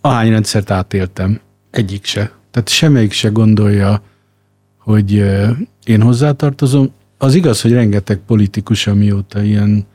[0.00, 2.32] Ahány rendszert átéltem, egyik se.
[2.50, 4.02] Tehát semmelyik se gondolja,
[4.78, 5.12] hogy
[5.84, 6.90] én hozzátartozom.
[7.18, 9.86] Az igaz, hogy rengeteg politikus, amióta ilyen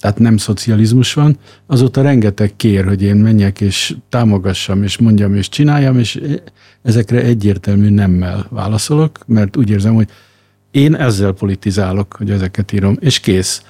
[0.00, 5.48] tehát nem szocializmus van, azóta rengeteg kér, hogy én menjek és támogassam, és mondjam, és
[5.48, 6.20] csináljam, és
[6.82, 10.08] ezekre egyértelmű nemmel válaszolok, mert úgy érzem, hogy
[10.70, 13.62] én ezzel politizálok, hogy ezeket írom, és kész.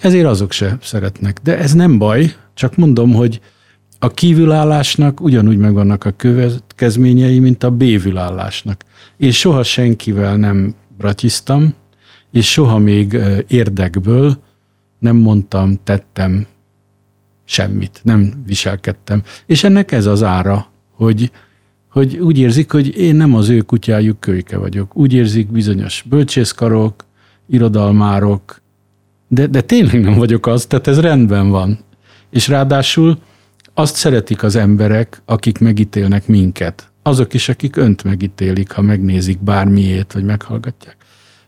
[0.00, 1.38] Ezért azok se szeretnek.
[1.42, 3.40] De ez nem baj, csak mondom, hogy
[3.98, 8.84] a kívülállásnak ugyanúgy megvannak a következményei, mint a bévülállásnak.
[9.16, 11.74] Én soha senkivel nem bratyiztam,
[12.32, 14.38] és soha még érdekből,
[15.00, 16.46] nem mondtam, tettem
[17.44, 19.22] semmit, nem viselkedtem.
[19.46, 21.30] És ennek ez az ára, hogy,
[21.90, 24.96] hogy úgy érzik, hogy én nem az ő kutyájuk kölyke vagyok.
[24.96, 27.04] Úgy érzik bizonyos bölcsészkarok,
[27.46, 28.60] irodalmárok,
[29.28, 31.78] de, de tényleg nem vagyok az, tehát ez rendben van.
[32.30, 33.18] És ráadásul
[33.74, 36.90] azt szeretik az emberek, akik megítélnek minket.
[37.02, 40.96] Azok is, akik önt megítélik, ha megnézik bármiét, vagy meghallgatják.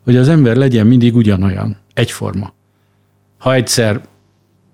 [0.05, 2.53] Hogy az ember legyen mindig ugyanolyan, egyforma
[3.43, 4.01] ha egyszer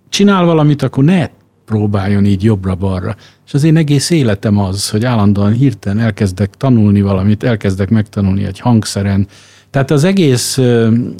[0.08, 1.28] csinál valamit, akkor ne
[1.64, 3.16] próbáljon így jobbra-balra.
[3.46, 8.58] És az én egész életem az, hogy állandóan hirtelen elkezdek tanulni valamit, elkezdek megtanulni egy
[8.58, 9.26] hangszeren.
[9.70, 10.58] Tehát az egész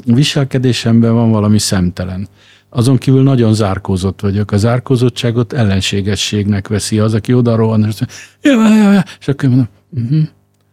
[0.05, 2.27] viselkedésemben van valami szemtelen.
[2.69, 4.51] Azon kívül nagyon zárkózott vagyok.
[4.51, 8.01] A zárkózottságot ellenségességnek veszi az, aki oda rohan, és
[9.19, 10.19] és akkor mondom, uh-huh.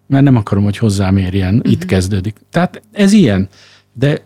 [0.06, 1.54] mert nem akarom, hogy hozzám érjen.
[1.54, 1.72] Uh-huh.
[1.72, 2.36] Itt kezdődik.
[2.50, 3.48] Tehát ez ilyen.
[3.92, 4.25] De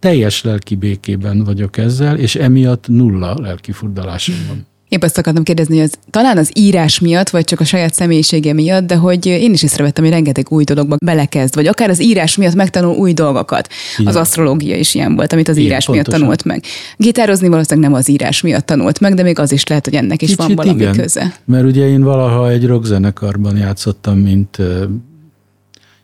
[0.00, 4.68] teljes lelki békében vagyok ezzel, és emiatt nulla lelki furdalásom van.
[4.88, 8.52] Épp azt akartam kérdezni, hogy az, talán az írás miatt, vagy csak a saját személyisége
[8.52, 12.36] miatt, de hogy én is észrevettem, hogy rengeteg új dologba belekezd, vagy akár az írás
[12.36, 13.68] miatt megtanul új dolgokat.
[13.98, 14.06] Igen.
[14.06, 16.10] Az asztrológia is ilyen volt, amit az Igen, írás pontosan.
[16.10, 16.64] miatt tanult meg.
[16.96, 20.22] Gitározni valószínűleg nem az írás miatt tanult meg, de még az is lehet, hogy ennek
[20.22, 21.34] is Kicsit van valami igen, köze.
[21.44, 24.58] Mert ugye én valaha egy rockzenekarban játszottam, mint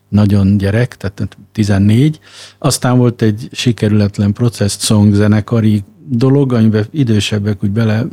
[0.09, 2.19] nagyon gyerek, tehát 14.
[2.57, 8.05] Aztán volt egy sikerületlen process song zenekari dolog, amiben idősebbek úgy bele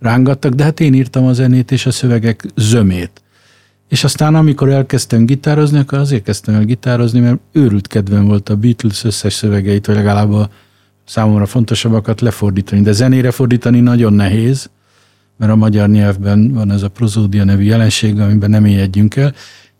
[0.00, 3.22] rángattak, de hát én írtam a zenét és a szövegek zömét.
[3.88, 8.56] És aztán amikor elkezdtem gitározni, akkor azért kezdtem el gitározni, mert őrült kedvem volt a
[8.56, 10.50] Beatles összes szövegeit, vagy legalább a
[11.04, 12.82] számomra fontosabbakat lefordítani.
[12.82, 14.70] De zenére fordítani nagyon nehéz,
[15.36, 19.34] mert a magyar nyelvben van ez a prozódia nevű jelenség, amiben nem éjjedjünk el,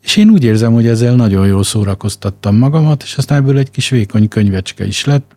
[0.07, 3.89] és én úgy érzem, hogy ezzel nagyon jól szórakoztattam magamat, és aztán ebből egy kis
[3.89, 5.37] vékony könyvecske is lett.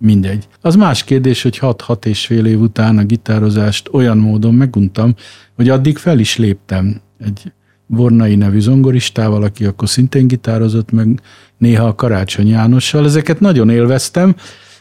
[0.00, 0.48] Mindegy.
[0.60, 5.14] Az más kérdés, hogy 6-6 és fél év után a gitározást olyan módon meguntam,
[5.56, 7.52] hogy addig fel is léptem egy
[7.86, 11.20] Bornai nevű zongoristával, aki akkor szintén gitározott, meg
[11.58, 13.04] néha a Karácsony Jánossal.
[13.04, 14.34] Ezeket nagyon élveztem,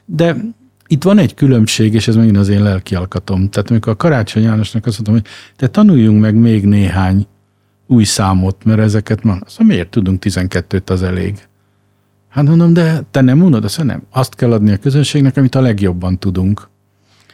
[0.06, 0.36] de
[0.88, 3.50] itt van egy különbség, és ez megint az én lelki alkatom.
[3.50, 7.28] Tehát amikor a Karácsony Jánosnak azt mondtam, hogy te tanuljunk meg még néhány
[7.88, 11.48] új számot, mert ezeket ma, azt miért tudunk 12-t, az elég.
[12.30, 14.04] Hát mondom, de te nem unod, azt nem.
[14.12, 16.70] Azt kell adni a közönségnek, amit a legjobban tudunk.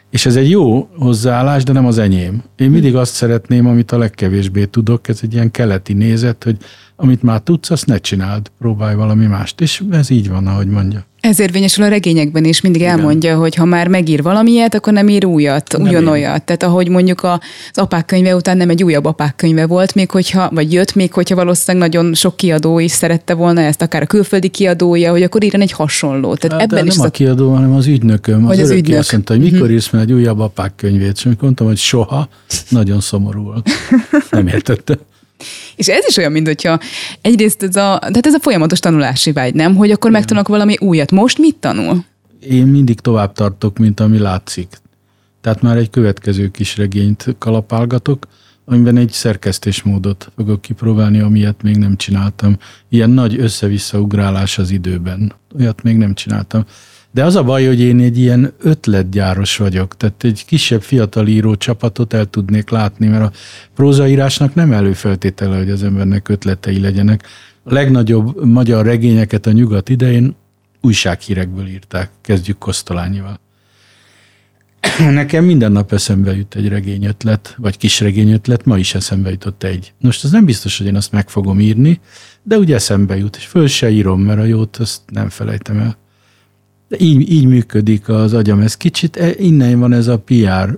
[0.10, 2.44] És ez egy jó hozzáállás, de nem az enyém.
[2.56, 6.58] Én mindig azt szeretném, amit a legkevésbé tudok, ez egy ilyen keleti nézet, hogy
[6.96, 9.62] amit már tudsz, azt ne csináld, próbálj valami mást.
[9.62, 11.06] És ez így van, ahogy mondja.
[11.24, 12.98] Ez érvényesül a regényekben is, mindig Igen.
[12.98, 16.36] elmondja, hogy ha már megír valamilyet, akkor nem ír újat, nem ugyanolyat.
[16.36, 16.42] Ír.
[16.42, 17.40] Tehát ahogy mondjuk az
[17.74, 21.36] apák könyve után nem egy újabb apák könyve volt, még hogyha, vagy jött még, hogyha
[21.36, 25.62] valószínűleg nagyon sok kiadó is szerette volna ezt, akár a külföldi kiadója, hogy akkor írjon
[25.62, 26.36] egy hasonló.
[26.36, 28.48] Tehát hát, ebben is nem a kiadó, hanem az ügynököm.
[28.48, 29.00] Az, az ügynök.
[29.00, 29.74] azt mondta, hogy mikor uh-huh.
[29.74, 32.28] írsz egy újabb apák könyvét, és mondtam, hogy soha,
[32.70, 33.70] nagyon szomorú volt.
[34.30, 34.98] Nem értette.
[35.76, 36.80] És ez is olyan, mint hogyha
[37.22, 39.76] egyrészt ez a, tehát ez a folyamatos tanulási vágy, nem?
[39.76, 41.12] Hogy akkor megtanulok valami újat.
[41.12, 42.06] Most mit tanul?
[42.50, 44.68] Én mindig tovább tartok, mint ami látszik.
[45.42, 48.28] Tehát már egy következő kis regényt kalapálgatok,
[48.66, 52.58] amiben egy szerkesztésmódot fogok kipróbálni, amilyet még nem csináltam.
[52.90, 55.34] Ilyen nagy össze-vissza ugrálás az időben.
[55.60, 56.66] Olyat még nem csináltam.
[57.14, 61.56] De az a baj, hogy én egy ilyen ötletgyáros vagyok, tehát egy kisebb fiatal író
[61.56, 63.32] csapatot el tudnék látni, mert a
[63.76, 67.24] prózaírásnak nem előfeltétele, hogy az embernek ötletei legyenek.
[67.64, 70.36] A legnagyobb magyar regényeket a nyugat idején
[70.82, 72.10] újsághírekből írták.
[72.22, 73.40] Kezdjük Kosztolányival.
[75.00, 79.94] Nekem minden nap eszembe jut egy regényötlet, vagy kis regényötlet, ma is eszembe jutott egy.
[80.00, 82.00] Most az nem biztos, hogy én azt meg fogom írni,
[82.44, 86.02] de úgy eszembe jut, és föl se írom, mert a jót azt nem felejtem el.
[86.94, 88.60] De így, így működik az agyam.
[88.60, 90.78] Ez kicsit, e, innen van ez a PR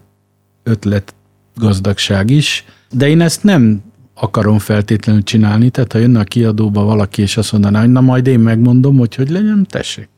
[0.64, 1.16] ötlet
[1.56, 3.82] gazdagság is, de én ezt nem
[4.14, 8.28] akarom feltétlenül csinálni, tehát ha jönne a kiadóba valaki, és azt mondaná, hogy na majd
[8.28, 10.10] én megmondom, hogy hogy legyen, tessék.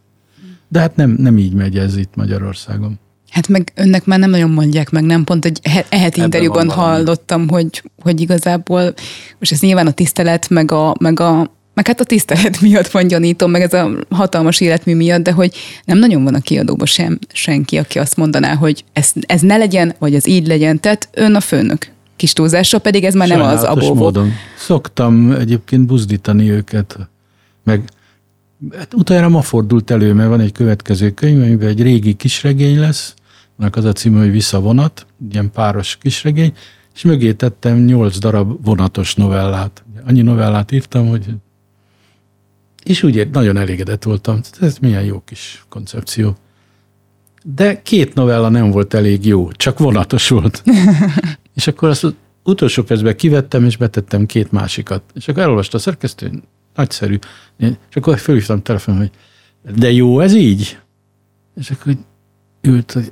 [0.68, 3.00] De hát nem, nem így megy ez itt Magyarországon.
[3.30, 5.24] Hát meg önnek már nem nagyon mondják meg, nem?
[5.24, 8.94] Pont egy ehet interjúban hallottam, hogy, hogy igazából,
[9.40, 13.08] most ez nyilván a tisztelet, meg a, meg a meg hát a tisztelet miatt van
[13.08, 17.20] gyanítom, meg ez a hatalmas életmű miatt, de hogy nem nagyon van a kiadóban sem
[17.34, 20.80] senki, aki azt mondaná, hogy ez, ez ne legyen, vagy ez így legyen.
[20.80, 21.92] Tehát ön a főnök.
[22.16, 24.04] Kis túlzásra pedig ez már Sajnálatos nem az abóvó.
[24.04, 24.32] módon.
[24.58, 26.98] Szoktam egyébként buzdítani őket,
[27.63, 27.82] meg
[28.78, 33.13] hát utána ma fordult elő, mert van egy következő könyv, amiben egy régi kisregény lesz,
[33.60, 36.54] annak az a címe, hogy Visszavonat, ilyen páros kisregény,
[36.96, 39.84] és mögé tettem nyolc darab vonatos novellát.
[40.08, 41.26] Annyi novellát írtam, hogy
[42.88, 44.39] és úgy nagyon elégedett voltam.
[44.62, 46.36] Ez milyen jó kis koncepció.
[47.43, 50.63] De két novella nem volt elég jó, csak vonatos volt.
[51.56, 55.04] és akkor azt utolsó percben kivettem, és betettem két másikat.
[55.13, 56.32] És akkor elolvasta a szerkesztő,
[56.76, 57.17] nagyszerű.
[57.58, 59.12] És akkor felhívtam telefonon, hogy
[59.76, 60.80] de jó ez így?
[61.56, 61.93] És akkor
[62.62, 63.12] ült, hogy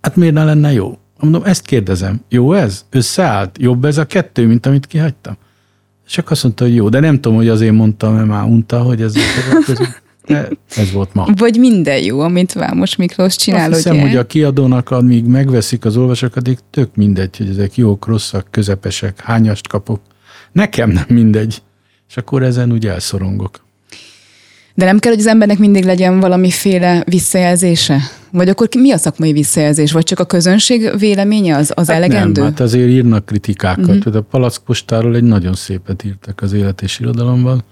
[0.00, 0.98] hát miért ne lenne jó?
[1.18, 2.84] Mondom, ezt kérdezem, jó ez?
[2.90, 3.58] Összeállt?
[3.60, 5.36] Jobb ez a kettő, mint amit kihagytam?
[6.10, 9.02] Csak azt mondta, hogy jó, de nem tudom, hogy azért mondtam, mert már unta, hogy
[9.02, 9.14] ez
[10.76, 11.26] ez volt ma.
[11.36, 14.02] Vagy minden jó, amit Vámos Miklós csinál, Azt hiszem, ugye?
[14.02, 19.20] hogy a kiadónak, amíg megveszik az olvasók, addig tök mindegy, hogy ezek jók, rosszak, közepesek,
[19.20, 20.00] hányast kapok.
[20.52, 21.62] Nekem nem mindegy.
[22.08, 23.64] És akkor ezen úgy elszorongok.
[24.74, 28.00] De nem kell, hogy az embernek mindig legyen valamiféle visszajelzése?
[28.32, 29.92] Vagy akkor mi a szakmai visszajelzés?
[29.92, 32.40] Vagy csak a közönség véleménye az, az hát elegendő?
[32.40, 33.96] Nem, hát azért írnak kritikákat.
[33.96, 34.16] Uh-huh.
[34.16, 37.64] A palackpostáról egy nagyon szépet írtak az élet és irodalomban.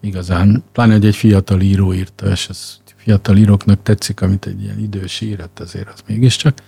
[0.00, 4.78] Igazán, pláne, hogy egy fiatal író írta, és ez fiatal íróknak tetszik, amit egy ilyen
[4.78, 6.58] idős ír, hát azért az mégiscsak.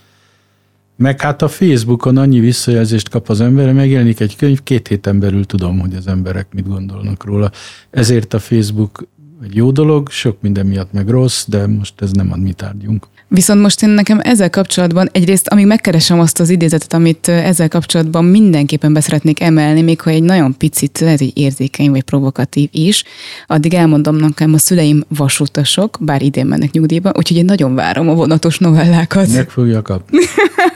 [0.97, 5.45] Meg hát a Facebookon annyi visszajelzést kap az ember, megjelenik egy könyv, két héten belül
[5.45, 7.51] tudom, hogy az emberek mit gondolnak róla.
[7.91, 9.07] Ezért a Facebook
[9.45, 13.07] egy jó dolog, sok minden miatt meg rossz, de most ez nem a mi tárgyunk.
[13.29, 18.25] Viszont most én nekem ezzel kapcsolatban egyrészt, amíg megkeresem azt az idézetet, amit ezzel kapcsolatban
[18.25, 23.05] mindenképpen beszeretnék emelni, még ha egy nagyon picit, lehet, hogy érzékeny vagy provokatív is,
[23.47, 28.15] addig elmondom nekem, a szüleim vasutasok, bár idén mennek nyugdíjba, úgyhogy én nagyon várom a
[28.15, 29.33] vonatos novellákat.
[29.33, 30.19] Meg fogja kapni.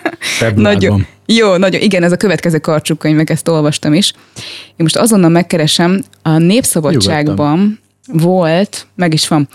[0.54, 4.12] nagyon, jó, nagyon, igen, ez a következő karcsukkönyv, meg ezt olvastam is.
[4.66, 9.48] Én most azonnal megkeresem, a Népszabadságban, Nyugodtan volt, meg is van.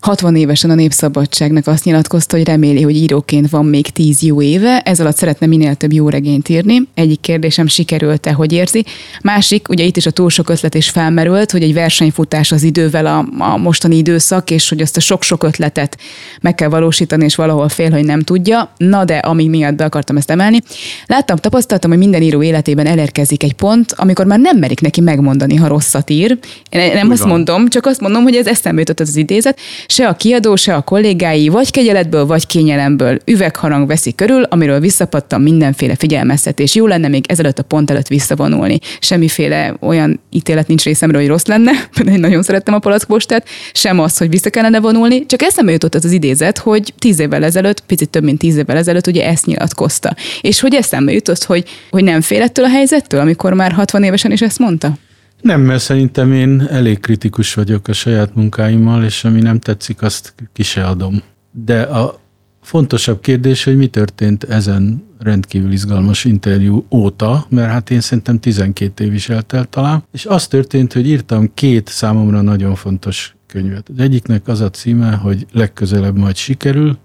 [0.00, 4.80] 60 évesen a Népszabadságnak azt nyilatkozta, hogy reméli, hogy íróként van még 10 jó éve,
[4.80, 6.82] ez alatt szeretne minél több jó regényt írni.
[6.94, 8.84] Egyik kérdésem sikerült-e, hogy érzi.
[9.22, 13.06] Másik, ugye itt is a túl sok ötlet is felmerült, hogy egy versenyfutás az idővel
[13.06, 15.98] a, a mostani időszak, és hogy azt a sok-sok ötletet
[16.40, 18.70] meg kell valósítani, és valahol fél, hogy nem tudja.
[18.76, 20.62] Na de, ami miatt be akartam ezt emelni.
[21.06, 25.56] Láttam, tapasztaltam, hogy minden író életében elérkezik egy pont, amikor már nem merik neki megmondani,
[25.56, 26.38] ha rosszat ír.
[26.70, 27.30] Én nem Úgy azt van.
[27.30, 30.80] mondom, csak azt mondom, hogy ez eszembe jutott az idézet, se a kiadó, se a
[30.80, 36.74] kollégái vagy kegyeletből, vagy kényelemből üvegharang veszi körül, amiről visszapattam mindenféle figyelmeztetés.
[36.74, 38.78] Jó lenne még ezelőtt a pont előtt visszavonulni.
[39.00, 43.98] Semmiféle olyan ítélet nincs részemről, hogy rossz lenne, pedig én nagyon szerettem a palackpostát, sem
[44.00, 47.80] az, hogy vissza kellene vonulni, csak eszembe jutott az, az idézet, hogy tíz évvel ezelőtt,
[47.80, 50.14] picit több mint tíz évvel ezelőtt ugye ezt nyilatkozta.
[50.40, 54.40] És hogy eszembe jutott, hogy, hogy nem félettől a helyzettől, amikor már 60 évesen is
[54.40, 54.98] ezt mondta?
[55.40, 60.34] Nem, mert szerintem én elég kritikus vagyok a saját munkáimmal, és ami nem tetszik, azt
[60.52, 61.22] ki se adom.
[61.50, 62.20] De a
[62.62, 69.04] fontosabb kérdés, hogy mi történt ezen rendkívül izgalmas interjú óta, mert hát én szerintem 12
[69.04, 73.88] év is eltelt talán, és az történt, hogy írtam két számomra nagyon fontos könyvet.
[73.88, 76.98] Az egyiknek az a címe, hogy legközelebb majd sikerül,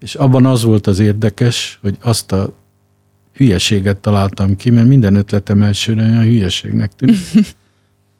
[0.00, 2.54] és abban az volt az érdekes, hogy azt a
[3.36, 7.16] hülyeséget találtam ki, mert minden ötletem elsőre olyan hülyeségnek tűnt.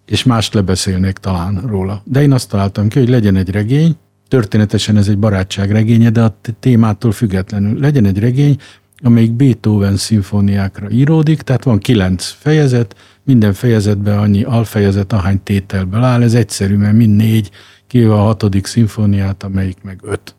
[0.06, 2.02] és mást lebeszélnék talán róla.
[2.04, 3.96] De én azt találtam ki, hogy legyen egy regény,
[4.28, 8.56] történetesen ez egy barátság regénye, de a témától függetlenül legyen egy regény,
[9.02, 16.22] amelyik Beethoven szimfóniákra íródik, tehát van kilenc fejezet, minden fejezetben annyi alfejezet, ahány tételből áll,
[16.22, 17.50] ez egyszerű, mert mind négy,
[17.86, 20.34] kivéve a hatodik szimfóniát, amelyik meg öt.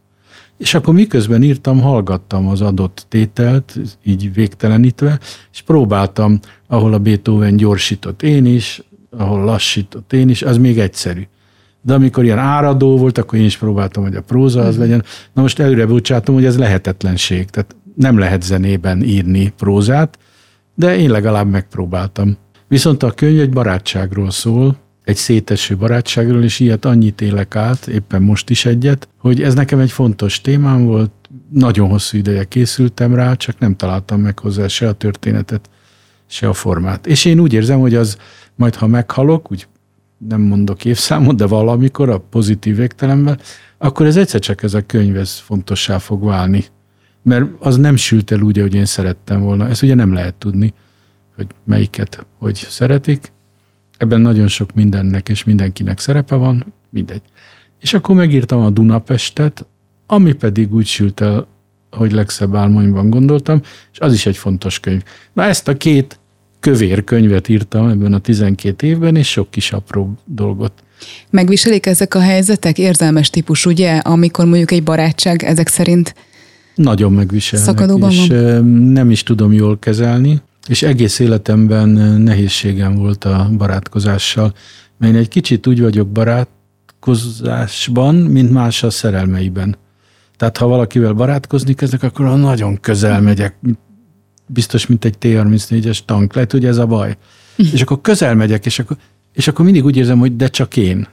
[0.58, 5.20] És akkor miközben írtam, hallgattam az adott tételt, így végtelenítve,
[5.52, 11.28] és próbáltam, ahol a Beethoven gyorsított én is, ahol lassított én is, az még egyszerű.
[11.82, 14.84] De amikor ilyen áradó volt, akkor én is próbáltam, hogy a próza az mhm.
[14.84, 15.04] legyen.
[15.34, 17.50] Na most előre bocsátom, hogy ez lehetetlenség.
[17.50, 20.18] Tehát nem lehet zenében írni prózát,
[20.76, 22.38] de én legalább megpróbáltam.
[22.68, 24.78] Viszont a könyv egy barátságról szól,
[25.08, 29.80] egy széteső barátságról, és ilyet annyit élek át, éppen most is egyet, hogy ez nekem
[29.80, 31.12] egy fontos témám volt,
[31.50, 35.70] nagyon hosszú ideje készültem rá, csak nem találtam meg hozzá se a történetet,
[36.26, 37.08] se a formát.
[37.08, 38.18] És én úgy érzem, hogy az
[38.56, 39.68] majd, ha meghalok, úgy
[40.18, 43.40] nem mondok évszámot, de valamikor a pozitív végtelemben,
[43.78, 46.66] akkor ez egyszer csak ez a könyv ez fontossá fog válni.
[47.24, 49.68] Mert az nem sült el úgy, ahogy én szerettem volna.
[49.68, 50.74] Ezt ugye nem lehet tudni,
[51.36, 53.32] hogy melyiket hogy szeretik,
[53.98, 57.22] Ebben nagyon sok mindennek és mindenkinek szerepe van, mindegy.
[57.82, 59.66] És akkor megírtam a Dunapestet,
[60.06, 61.48] ami pedig úgy sült el,
[61.92, 65.04] hogy legszebb álmaimban gondoltam, és az is egy fontos könyv.
[65.34, 66.20] Na ezt a két
[66.60, 70.84] kövér könyvet írtam ebben a 12 évben, és sok kis apró dolgot.
[71.30, 72.78] Megviselik ezek a helyzetek?
[72.78, 73.98] Érzelmes típus, ugye?
[73.98, 76.16] Amikor mondjuk egy barátság ezek szerint
[76.78, 78.66] nagyon megviselnek, Szakadóban és van.
[78.68, 80.42] nem is tudom jól kezelni.
[80.68, 81.90] És egész életemben
[82.20, 84.54] nehézségem volt a barátkozással,
[84.98, 89.78] mert én egy kicsit úgy vagyok barátkozásban, mint más a szerelmeiben.
[90.38, 93.56] Tehát ha valakivel barátkozni kezdek, akkor nagyon közel megyek,
[94.48, 96.34] biztos, mint egy T-34-es tank.
[96.34, 97.18] Lehet, hogy ez a baj.
[97.74, 98.98] és akkor közel megyek, és akkor,
[99.34, 101.08] és akkor mindig úgy érzem, hogy de csak én.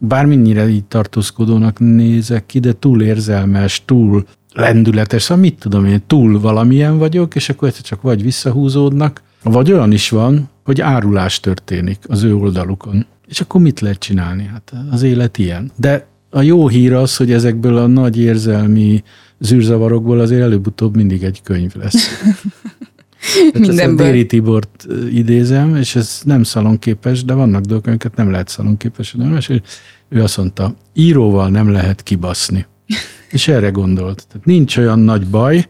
[0.00, 4.26] Bármennyire így tartózkodónak nézek ki, de túl érzelmes, túl
[4.56, 9.72] lendületes, szóval mit tudom én, túl valamilyen vagyok, és akkor egyszer csak vagy visszahúzódnak, vagy
[9.72, 13.06] olyan is van, hogy árulás történik az ő oldalukon.
[13.28, 14.44] És akkor mit lehet csinálni?
[14.52, 15.70] Hát az élet ilyen.
[15.76, 19.02] De a jó hír az, hogy ezekből a nagy érzelmi
[19.38, 22.08] zűrzavarokból azért előbb-utóbb mindig egy könyv lesz.
[23.58, 24.06] Mindenből.
[24.06, 29.16] Déri Tibort idézem, és ez nem szalonképes, de vannak dolgok, amiket nem lehet szalonképes.
[29.38, 29.60] És
[30.08, 32.66] ő azt mondta, íróval nem lehet kibaszni.
[33.30, 34.26] És erre gondolt.
[34.28, 35.68] Tehát nincs olyan nagy baj,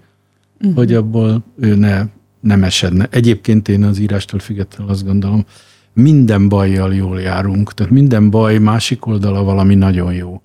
[0.60, 0.76] uh-huh.
[0.76, 2.02] hogy abból ő ne,
[2.40, 3.08] nem esedne.
[3.10, 5.44] Egyébként én az írástól függetlenül azt gondolom,
[5.92, 7.74] minden bajjal jól járunk.
[7.74, 10.40] Tehát minden baj másik oldala valami nagyon jó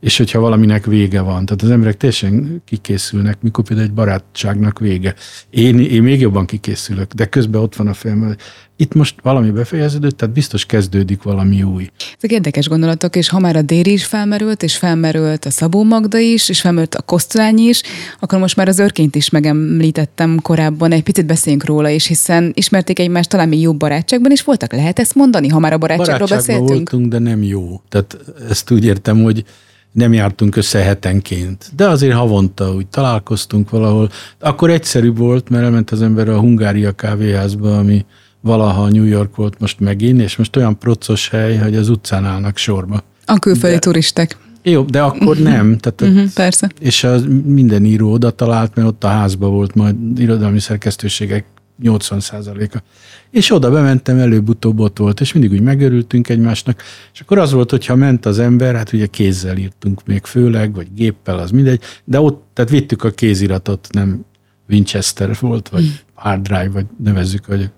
[0.00, 1.44] és hogyha valaminek vége van.
[1.44, 5.14] Tehát az emberek teljesen kikészülnek, mikor például egy barátságnak vége.
[5.50, 8.36] Én, én még jobban kikészülök, de közben ott van a fejem,
[8.80, 11.90] itt most valami befejeződött, tehát biztos kezdődik valami új.
[12.16, 16.18] Ezek érdekes gondolatok, és ha már a Déri is felmerült, és felmerült a Szabó Magda
[16.18, 17.82] is, és felmerült a Kosztolányi is,
[18.20, 22.98] akkor most már az őrként is megemlítettem korábban, egy picit beszéljünk róla is, hiszen ismerték
[22.98, 26.68] egymást talán még jobb barátságban, és voltak, lehet ezt mondani, ha már a barátságról beszéltünk?
[26.68, 27.80] voltunk, de nem jó.
[27.88, 28.18] Tehát
[28.48, 29.44] ezt úgy értem, hogy
[29.92, 34.10] nem jártunk össze hetenként, de azért havonta úgy találkoztunk valahol.
[34.40, 38.04] Akkor egyszerűbb volt, mert elment az ember a Hungária kávéházba, ami
[38.40, 42.56] valaha New York volt most megint, és most olyan procos hely, hogy az utcán állnak
[42.56, 43.02] sorba.
[43.24, 44.36] A külföldi de, turisták.
[44.62, 45.78] Jó, de akkor nem.
[45.78, 46.70] Tehát uh-huh, persze.
[46.80, 51.44] És az minden író oda talált, mert ott a házba volt majd irodalmi szerkesztőségek
[51.82, 52.82] 80%-a.
[53.30, 57.70] És oda bementem, előbb-utóbb ott volt, és mindig úgy megörültünk egymásnak, és akkor az volt,
[57.70, 62.20] hogyha ment az ember, hát ugye kézzel írtunk még főleg, vagy géppel, az mindegy, de
[62.20, 64.24] ott, tehát vittük a kéziratot, nem
[64.68, 65.94] Winchester volt, vagy mm.
[66.14, 67.70] hard drive, vagy nevezzük, hogy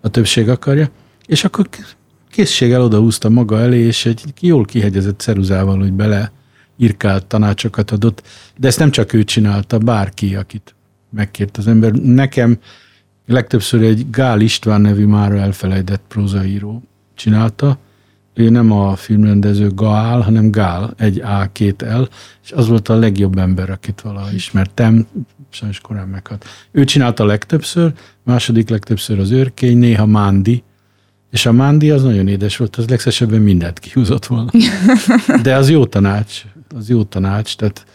[0.00, 0.90] a többség akarja,
[1.26, 1.68] és akkor
[2.30, 6.32] készséggel odahúzta maga elé, és egy jól kihegyezett ceruzával, hogy bele
[6.76, 8.22] irkált tanácsokat adott,
[8.56, 10.74] de ezt nem csak ő csinálta, bárki, akit
[11.10, 11.92] megkért az ember.
[11.92, 12.58] Nekem
[13.26, 16.82] legtöbbször egy Gál István nevű már elfelejtett prózaíró
[17.14, 17.78] csinálta.
[18.34, 22.02] Ő nem a filmrendező Gál, hanem Gál, egy A, két L,
[22.44, 25.06] és az volt a legjobb ember, akit valaha ismertem,
[25.50, 26.44] sajnos korán meghalt.
[26.70, 30.62] Ő csinálta legtöbbször, második legtöbbször az őrkény, néha Mándi,
[31.30, 34.50] és a Mándi az nagyon édes volt, az legszesebben mindent kihúzott volna.
[35.42, 36.42] De az jó tanács,
[36.76, 37.86] az jó tanács, tehát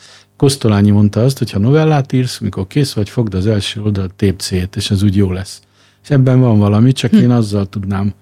[0.42, 4.42] Kosztolányi mondta azt, hogy ha novellát írsz, mikor kész vagy, fogd az első oldalt, tép
[4.42, 5.62] szét, és ez úgy jó lesz.
[6.04, 8.14] És ebben van valami, csak én azzal tudnám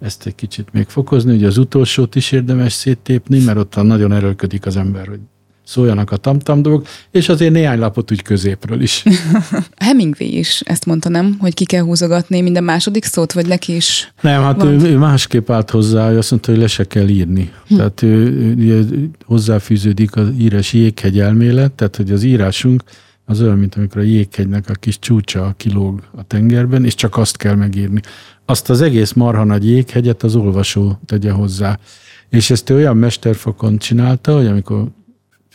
[0.00, 4.66] ezt egy kicsit még fokozni, hogy az utolsót is érdemes széttépni, mert ott nagyon erőlködik
[4.66, 5.20] az ember, hogy
[5.66, 9.02] szóljanak a tamtam dolgok, és azért néhány lapot úgy középről is.
[9.76, 11.36] Hemingway is ezt mondta, nem?
[11.40, 14.12] Hogy ki kell húzogatni minden második szót, vagy neki is?
[14.20, 17.52] Nem, hát ő, ő másképp állt hozzá, hogy azt mondta, hogy le se kell írni.
[17.68, 17.76] Hm.
[17.76, 22.82] Tehát ő, ő, hozzáfűződik az írás jéghegy elmélet, tehát hogy az írásunk
[23.24, 27.36] az olyan, mint amikor a jéghegynek a kis csúcsa kilóg a tengerben, és csak azt
[27.36, 28.00] kell megírni.
[28.44, 31.78] Azt az egész marha nagy jéghegyet az olvasó tegye hozzá.
[32.30, 34.88] És ezt ő olyan mesterfokon csinálta, hogy amikor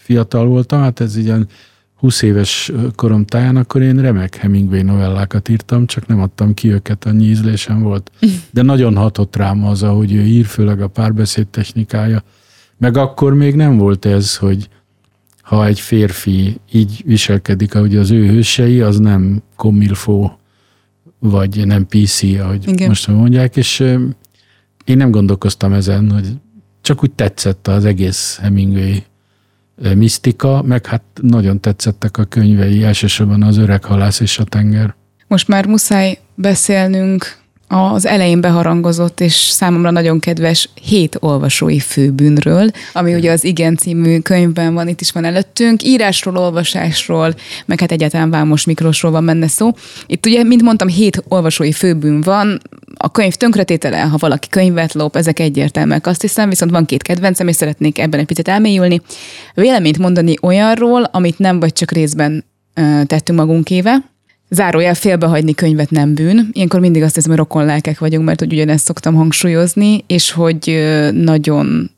[0.01, 1.47] fiatal voltam, hát ez ilyen
[1.95, 7.05] 20 éves korom táján, akkor én remek Hemingway novellákat írtam, csak nem adtam ki őket,
[7.05, 8.11] annyi ízlésem volt.
[8.53, 12.23] De nagyon hatott rám az, ahogy ő ír, főleg a párbeszéd technikája.
[12.77, 14.69] Meg akkor még nem volt ez, hogy
[15.41, 20.39] ha egy férfi így viselkedik, ahogy az ő hősei, az nem komilfó,
[21.19, 22.87] vagy nem PC, ahogy Igen.
[22.87, 23.79] most mondják, és
[24.85, 26.27] én nem gondolkoztam ezen, hogy
[26.81, 29.03] csak úgy tetszett az egész Hemingway
[29.95, 34.95] misztika, meg hát nagyon tetszettek a könyvei, elsősorban az öreg halász és a tenger.
[35.27, 37.40] Most már muszáj beszélnünk
[37.73, 44.19] az elején beharangozott és számomra nagyon kedves hét olvasói főbűnről, ami ugye az Igen című
[44.19, 49.47] könyvben van, itt is van előttünk, írásról, olvasásról, meg hát egyáltalán Vámos Miklósról van benne
[49.47, 49.71] szó.
[50.05, 52.61] Itt ugye, mint mondtam, hét olvasói főbűn van,
[52.97, 57.47] a könyv tönkretétele, ha valaki könyvet lop, ezek egyértelműek, azt hiszem, viszont van két kedvencem,
[57.47, 59.01] és szeretnék ebben egy picit elmélyülni.
[59.53, 62.45] Véleményt mondani olyanról, amit nem vagy csak részben
[63.05, 64.10] tettünk magunkéve,
[64.53, 66.49] zárójel félbehagyni könyvet nem bűn.
[66.51, 70.83] Ilyenkor mindig azt hiszem, hogy rokon lelkek vagyunk, mert hogy ugyanezt szoktam hangsúlyozni, és hogy
[71.13, 71.91] nagyon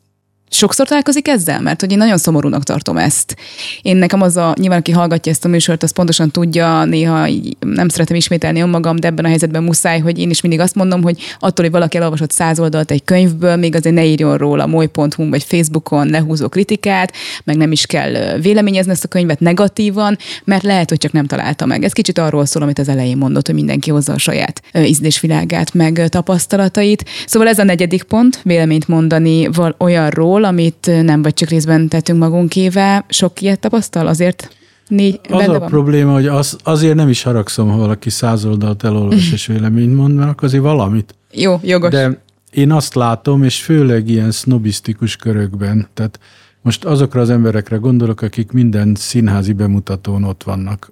[0.53, 1.61] Sokszor találkozik ezzel?
[1.61, 3.35] Mert hogy én nagyon szomorúnak tartom ezt.
[3.81, 7.27] Én nekem az a, nyilván aki hallgatja ezt a műsort, az pontosan tudja, néha
[7.59, 11.01] nem szeretem ismételni önmagam, de ebben a helyzetben muszáj, hogy én is mindig azt mondom,
[11.01, 15.29] hogy attól, hogy valaki elolvasott száz oldalt egy könyvből, még azért ne írjon róla moly.hu
[15.29, 20.89] vagy Facebookon lehúzó kritikát, meg nem is kell véleményezni ezt a könyvet negatívan, mert lehet,
[20.89, 21.83] hogy csak nem találta meg.
[21.83, 26.07] Ez kicsit arról szól, amit az elején mondott, hogy mindenki hozza a saját ízlésvilágát, meg
[26.09, 27.05] tapasztalatait.
[27.25, 32.19] Szóval ez a negyedik pont, véleményt mondani olyanról, dologról, amit nem vagy csak részben tettünk
[32.19, 33.05] magunkével.
[33.09, 34.55] Sok ilyet tapasztal azért?
[34.87, 35.69] Négy, az a van.
[35.69, 40.15] probléma, hogy az, azért nem is haragszom, ha valaki száz oldalt elolvas és véleményt mond,
[40.15, 41.15] mert akkor azért valamit.
[41.31, 41.89] Jó, jogos.
[41.89, 42.21] De
[42.51, 46.19] én azt látom, és főleg ilyen snobisztikus körökben, tehát
[46.61, 50.91] most azokra az emberekre gondolok, akik minden színházi bemutatón ott vannak.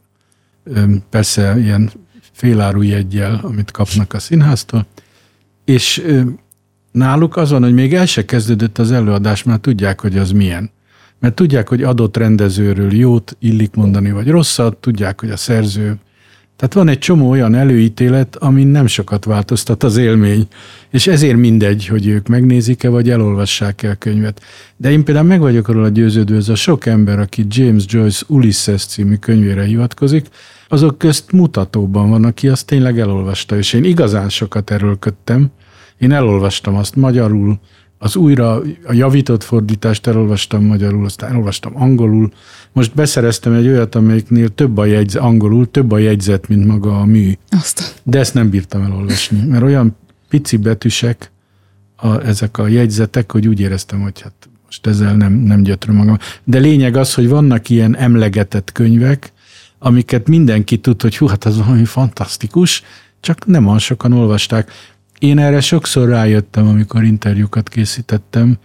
[1.10, 1.92] Persze ilyen
[2.32, 4.86] féláru jegyel, amit kapnak a színháztól,
[5.66, 6.04] és
[6.92, 10.72] Náluk az van, hogy még el se kezdődött az előadás, mert tudják, hogy az milyen.
[11.20, 15.98] Mert tudják, hogy adott rendezőről jót illik mondani, vagy rosszat, tudják, hogy a szerző.
[16.62, 20.48] Tehát van egy csomó olyan előítélet, amin nem sokat változtat az élmény,
[20.90, 24.42] és ezért mindegy, hogy ők megnézik-e, vagy elolvassák-e a könyvet.
[24.78, 28.26] De én például meg vagyok arról a győződő, ez a sok ember, aki James Joyce
[28.28, 30.28] Ulysses című könyvére hivatkozik,
[30.68, 35.52] azok közt mutatóban van, aki azt tényleg elolvasta, és én igazán sokat erőlködtem,
[36.02, 37.60] én elolvastam azt magyarul,
[37.98, 42.32] az újra, a javított fordítást elolvastam magyarul, aztán elolvastam angolul.
[42.72, 47.06] Most beszereztem egy olyat, amelyiknél több a jegyzet, angolul, több a jegyzet, mint maga a
[47.06, 47.32] mű.
[47.50, 48.02] Azt.
[48.04, 49.96] De ezt nem bírtam elolvasni, mert olyan
[50.30, 51.32] pici betűsek
[51.96, 56.18] a, ezek a jegyzetek, hogy úgy éreztem, hogy hát most ezzel nem, nem gyötröm magam.
[56.44, 59.32] De lényeg az, hogy vannak ilyen emlegetett könyvek,
[59.80, 62.84] amiket mindenki tud, hogy hú, hát az valami fantasztikus,
[63.20, 64.72] csak nem olyan sokan olvasták.
[65.22, 68.58] Én erre sokszor rájöttem, amikor interjúkat készítettem,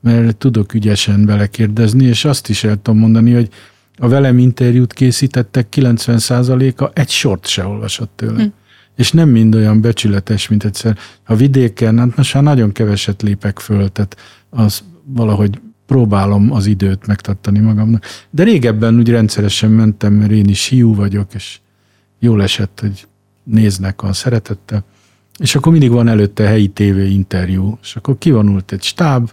[0.00, 3.48] mert tudok ügyesen belekérdezni, és azt is el tudom mondani, hogy
[3.96, 8.42] a velem interjút készítettek 90%-a egy sort se olvasott tőle.
[8.42, 8.48] Hm.
[8.96, 10.98] És nem mind olyan becsületes, mint egyszer.
[11.26, 14.16] A vidéken, hát most már nagyon keveset lépek föl, tehát
[14.50, 18.04] az valahogy próbálom az időt megtartani magamnak.
[18.30, 21.58] De régebben úgy rendszeresen mentem, mert én is hiú vagyok, és
[22.18, 23.06] jól esett, hogy
[23.44, 24.84] néznek a szeretettel.
[25.38, 29.30] És akkor mindig van előtte helyi tévé interjú, és akkor kivonult egy stáb,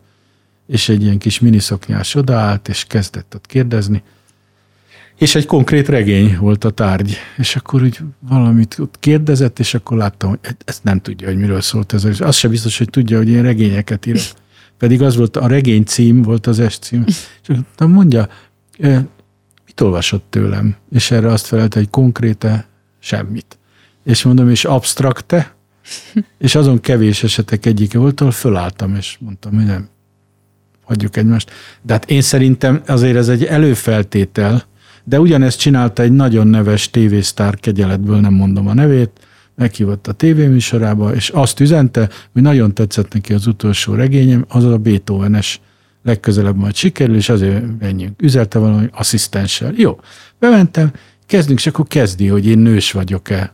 [0.68, 4.04] és egy ilyen kis miniszoknyás odaállt, és kezdett ott kérdezni,
[5.22, 9.98] és egy konkrét regény volt a tárgy, és akkor úgy valamit ott kérdezett, és akkor
[9.98, 12.04] láttam, hogy e- ezt nem tudja, hogy miről szólt ez.
[12.04, 14.22] És az se biztos, hogy tudja, hogy én regényeket írok.
[14.78, 17.04] Pedig az volt, a regény cím volt az es cím.
[17.08, 18.28] És akkor mondja,
[19.66, 20.76] mit olvasott tőlem?
[20.92, 22.68] És erre azt felelte, hogy konkréte
[23.00, 23.58] semmit.
[24.04, 25.56] És mondom, és abstrakte?
[26.46, 29.90] és azon kevés esetek egyike volt, ahol fölálltam, és mondtam, hogy nem,
[30.84, 31.52] hagyjuk egymást.
[31.82, 34.64] De hát én szerintem azért ez egy előfeltétel,
[35.04, 39.12] de ugyanezt csinálta egy nagyon neves tévésztár kegyeletből, nem mondom a nevét,
[39.56, 44.78] meghívott a tévéműsorába, és azt üzente, hogy nagyon tetszett neki az utolsó regényem, az a
[44.78, 45.60] Beethovenes
[46.04, 48.22] legközelebb majd sikerül, és azért menjünk.
[48.22, 49.74] Üzelte valami asszisztenssel.
[49.76, 50.00] Jó,
[50.40, 50.92] bementem,
[51.26, 53.54] kezdünk, és akkor kezdi, hogy én nős vagyok-e.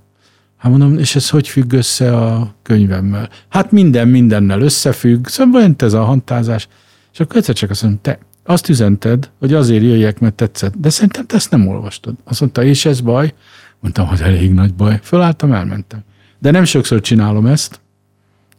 [0.58, 3.30] Hát mondom, és ez hogy függ össze a könyvemmel?
[3.50, 6.68] Hát minden mindennel összefügg, szóval olyan ez a hantázás.
[7.14, 10.90] És akkor egyszer csak azt mondom, te azt üzented, hogy azért jöjjek, mert tetszett, de
[10.90, 12.16] szerintem te ezt nem olvastad.
[12.24, 13.34] Azt mondta, és ez baj?
[13.80, 15.00] Mondtam, hogy elég nagy baj.
[15.04, 16.00] Fölálltam, elmentem.
[16.40, 17.80] De nem sokszor csinálom ezt,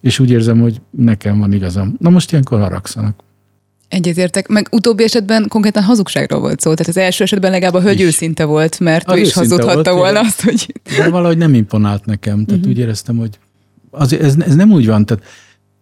[0.01, 1.97] és úgy érzem, hogy nekem van igazam.
[1.99, 3.23] Na most ilyenkor haragszanak.
[3.89, 6.75] Egyetértek, meg utóbbi esetben konkrétan hazugságról volt szó.
[6.75, 9.89] Tehát az első esetben legalább a hölgy őszinte volt, mert a ő is hazudhatta volt,
[9.89, 10.75] volna azt, hogy...
[10.97, 12.45] De valahogy nem imponált nekem.
[12.45, 12.77] Tehát uh-huh.
[12.77, 13.39] úgy éreztem, hogy
[13.91, 15.07] az, ez, ez nem úgy van.
[15.07, 15.25] Tehát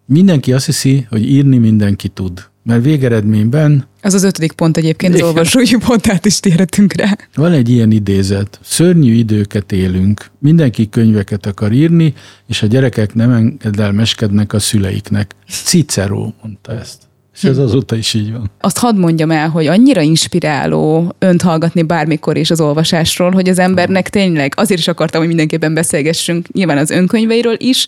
[0.04, 2.44] mindenki azt hiszi, hogy írni mindenki tud.
[2.62, 3.86] Mert végeredményben...
[4.02, 7.16] Az az ötödik pont egyébként, az olvasói pontát is térhetünk rá.
[7.34, 8.58] Van egy ilyen idézet.
[8.62, 10.30] Szörnyű időket élünk.
[10.38, 12.14] Mindenki könyveket akar írni,
[12.46, 15.34] és a gyerekek nem engedelmeskednek a szüleiknek.
[15.48, 17.05] Cicero mondta ezt.
[17.36, 18.50] És ez azóta is így van.
[18.60, 23.58] Azt hadd mondjam el, hogy annyira inspiráló önt hallgatni bármikor is az olvasásról, hogy az
[23.58, 27.86] embernek tényleg, azért is akartam, hogy mindenképpen beszélgessünk nyilván az önkönyveiről is,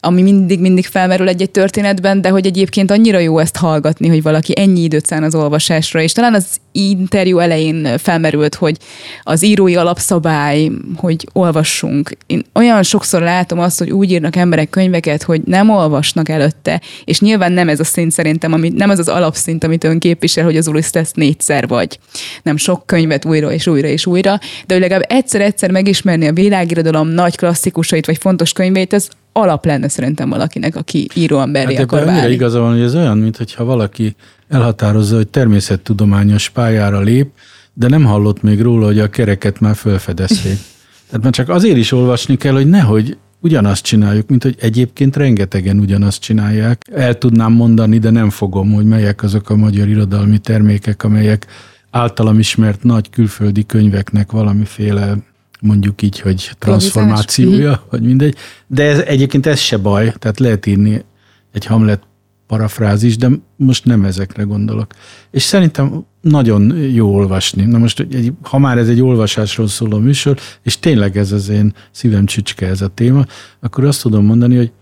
[0.00, 4.82] ami mindig-mindig felmerül egy-egy történetben, de hogy egyébként annyira jó ezt hallgatni, hogy valaki ennyi
[4.82, 8.76] időt szán az olvasásra, és talán az interjú elején felmerült, hogy
[9.22, 12.16] az írói alapszabály, hogy olvassunk.
[12.26, 17.20] Én olyan sokszor látom azt, hogy úgy írnak emberek könyveket, hogy nem olvasnak előtte, és
[17.20, 20.56] nyilván nem ez a szint szerintem, ami, nem az az alapszint, amit ön képvisel, hogy
[20.56, 21.98] az Ulisztesz négyszer vagy.
[22.42, 27.08] Nem sok könyvet újra és újra és újra, de hogy legalább egyszer-egyszer megismerni a világirodalom
[27.08, 32.32] nagy klasszikusait vagy fontos könyveit, az alap lenne szerintem valakinek, aki író-emberi hát akar válni.
[32.32, 34.14] igaza van, hogy ez olyan, mintha valaki
[34.48, 37.28] elhatározza, hogy természettudományos pályára lép,
[37.72, 40.58] de nem hallott még róla, hogy a kereket már felfedezték.
[41.06, 43.16] Tehát már csak azért is olvasni kell, hogy nehogy
[43.46, 46.82] ugyanazt csináljuk, mint hogy egyébként rengetegen ugyanazt csinálják.
[46.92, 51.46] El tudnám mondani, de nem fogom, hogy melyek azok a magyar irodalmi termékek, amelyek
[51.90, 55.16] általam ismert nagy külföldi könyveknek valamiféle
[55.60, 58.36] mondjuk így, hogy transformációja, vagy mindegy.
[58.66, 61.04] De ez, egyébként ez se baj, tehát lehet írni
[61.52, 62.02] egy Hamlet
[62.46, 64.94] parafrázis, de most nem ezekre gondolok.
[65.30, 67.64] És szerintem nagyon jó olvasni.
[67.64, 71.74] Na most, egy, ha már ez egy olvasásról szóló műsor, és tényleg ez az én
[71.90, 73.24] szívem csücske ez a téma,
[73.60, 74.72] akkor azt tudom mondani, hogy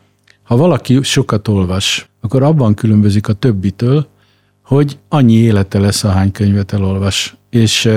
[0.43, 4.07] ha valaki sokat olvas, akkor abban különbözik a többitől,
[4.65, 7.37] hogy annyi élete lesz, ahány könyvet elolvas.
[7.51, 7.91] És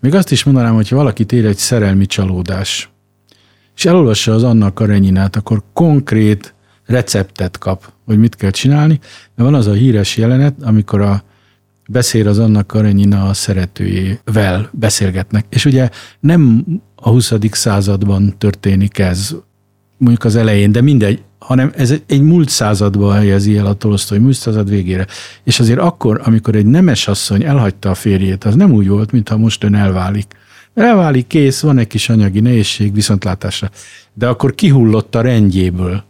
[0.00, 2.90] még azt is mondanám, hogy ha valakit ér egy szerelmi csalódás,
[3.76, 6.54] és elolvassa az Anna Karenyinát, akkor konkrét
[6.86, 9.00] receptet kap, hogy mit kell csinálni.
[9.36, 11.24] De van az a híres jelenet, amikor a
[11.88, 15.44] beszél az Anna Karenyina a szeretőjével beszélgetnek.
[15.48, 15.88] És ugye
[16.20, 16.64] nem
[16.96, 17.32] a 20.
[17.50, 19.34] században történik ez,
[19.96, 24.18] mondjuk az elején, de mindegy, hanem ez egy, egy múlt századba helyezi el a Tolsztoy,
[24.18, 25.06] múlt század végére.
[25.44, 29.36] És azért akkor, amikor egy nemes asszony elhagyta a férjét, az nem úgy volt, mintha
[29.36, 30.26] most ön elválik.
[30.74, 33.70] Elválik, kész, van egy kis anyagi nehézség, viszontlátásra.
[34.14, 36.04] De akkor kihullott a rendjéből.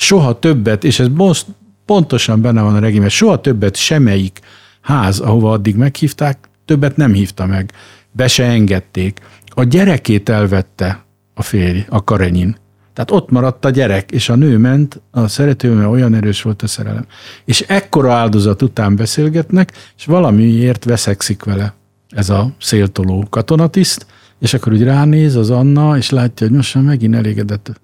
[0.00, 1.46] Soha többet, és ez most
[1.84, 4.40] pontosan benne van a regime, soha többet semmelyik
[4.80, 7.72] ház, ahova addig meghívták, többet nem hívta meg.
[8.12, 9.20] Be se engedték.
[9.46, 12.56] A gyerekét elvette a férj, a Karenyin
[12.98, 16.66] tehát ott maradt a gyerek, és a nő ment, a szerető, olyan erős volt a
[16.66, 17.06] szerelem.
[17.44, 21.74] És ekkora áldozat után beszélgetnek, és valamiért veszekszik vele
[22.08, 24.06] ez a széltoló katonatiszt,
[24.38, 27.80] és akkor úgy ránéz az Anna, és látja, hogy most már megint elégedett,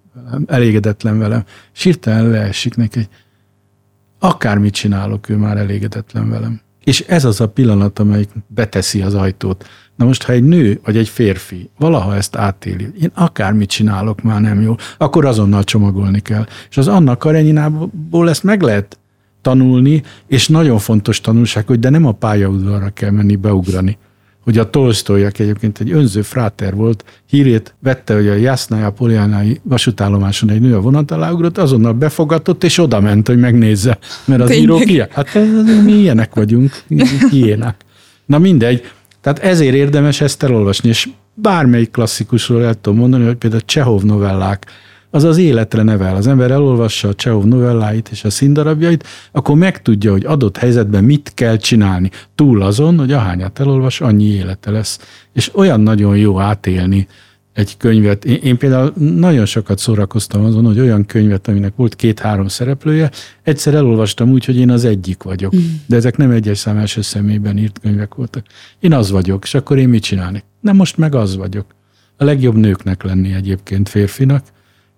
[0.46, 1.44] elégedetlen velem.
[1.74, 3.08] És hirtelen leesik neki, hogy
[4.18, 6.60] akármit csinálok, ő már elégedetlen velem.
[6.84, 9.66] És ez az a pillanat, amelyik beteszi az ajtót.
[9.96, 14.40] Na most, ha egy nő vagy egy férfi valaha ezt átéli, én akármit csinálok, már
[14.40, 16.46] nem jó, akkor azonnal csomagolni kell.
[16.70, 18.98] És az Anna Karenyinából ezt meg lehet
[19.40, 23.98] tanulni, és nagyon fontos tanulság, hogy de nem a pályaudvarra kell menni beugrani.
[24.44, 29.60] Hogy a Tolstoy, aki egyébként egy önző fráter volt, hírét vette, hogy a Jásznája Poljánai
[29.62, 33.98] vasútállomáson egy nő a vonat alá ugrott, azonnal befogadott, és oda ment, hogy megnézze.
[34.24, 35.08] Mert az író ilyen.
[35.10, 35.38] Hát
[35.84, 36.82] mi ilyenek vagyunk,
[37.30, 37.76] hiének.
[38.26, 38.82] Na mindegy,
[39.20, 44.66] tehát ezért érdemes ezt elolvasni, és bármelyik klasszikusról el tudom mondani, hogy például Csehov novellák,
[45.14, 46.16] az az életre nevel.
[46.16, 51.32] Az ember elolvassa a Csehov novelláit és a színdarabjait, akkor megtudja, hogy adott helyzetben mit
[51.34, 52.10] kell csinálni.
[52.34, 54.98] Túl azon, hogy ahányat elolvas, annyi élete lesz.
[55.32, 57.06] És olyan nagyon jó átélni
[57.52, 58.24] egy könyvet.
[58.24, 63.10] Én, én például nagyon sokat szórakoztam azon, hogy olyan könyvet, aminek volt két-három szereplője,
[63.42, 65.56] egyszer elolvastam úgy, hogy én az egyik vagyok.
[65.56, 65.60] Mm.
[65.86, 68.46] De ezek nem egyes szám első személyben írt könyvek voltak.
[68.80, 70.42] Én az vagyok, és akkor én mit csinálni?
[70.60, 71.66] Nem most meg az vagyok.
[72.16, 74.42] A legjobb nőknek lenni egyébként férfinak,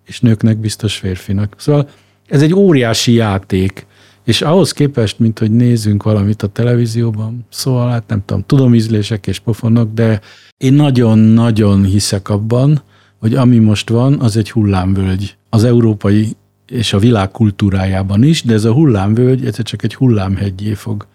[0.07, 1.55] és nőknek biztos férfinak.
[1.59, 1.89] Szóval
[2.27, 3.87] ez egy óriási játék,
[4.27, 9.27] És ahhoz képest, mint hogy nézzünk valamit a televízióban, szóval hát nem tudom, tudom ízlések
[9.27, 10.21] és pofonok, de
[10.57, 12.83] én nagyon-nagyon hiszek abban,
[13.19, 15.37] hogy ami most van, az egy hullámvölgy.
[15.49, 16.37] Az európai
[16.67, 21.07] és a világ kultúrájában is, de ez a hullámvölgy ez csak egy hullámhegyé fog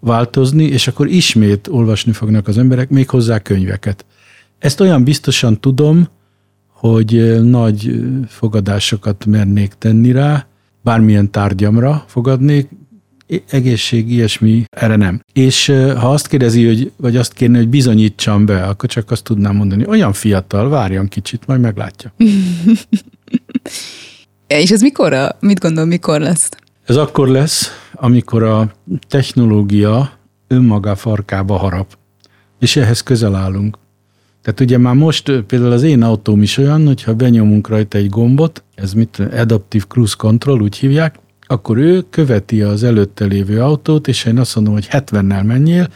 [0.00, 4.04] változni, és akkor ismét olvasni fognak az emberek, még hozzá könyveket.
[4.58, 6.08] Ezt olyan biztosan tudom,
[6.76, 10.46] hogy nagy fogadásokat mernék tenni rá,
[10.82, 12.68] bármilyen tárgyamra fogadnék,
[13.50, 15.20] egészség, ilyesmi, erre nem.
[15.32, 15.66] És
[15.96, 19.86] ha azt kérdezi, hogy, vagy azt kérni, hogy bizonyítsam be, akkor csak azt tudnám mondani,
[19.86, 22.12] olyan fiatal, várjon kicsit, majd meglátja.
[24.46, 26.48] És ez mikor, mit gondol, mikor lesz?
[26.84, 28.72] Ez akkor lesz, amikor a
[29.08, 30.12] technológia
[30.46, 31.96] önmaga farkába harap,
[32.58, 33.78] és ehhez közel állunk.
[34.46, 38.64] Tehát ugye már most például az én autóm is olyan, hogyha benyomunk rajta egy gombot,
[38.74, 44.24] ez mit, Adaptive Cruise Control, úgy hívják, akkor ő követi az előtte lévő autót, és
[44.24, 45.88] én azt mondom, hogy 70-nel menjél,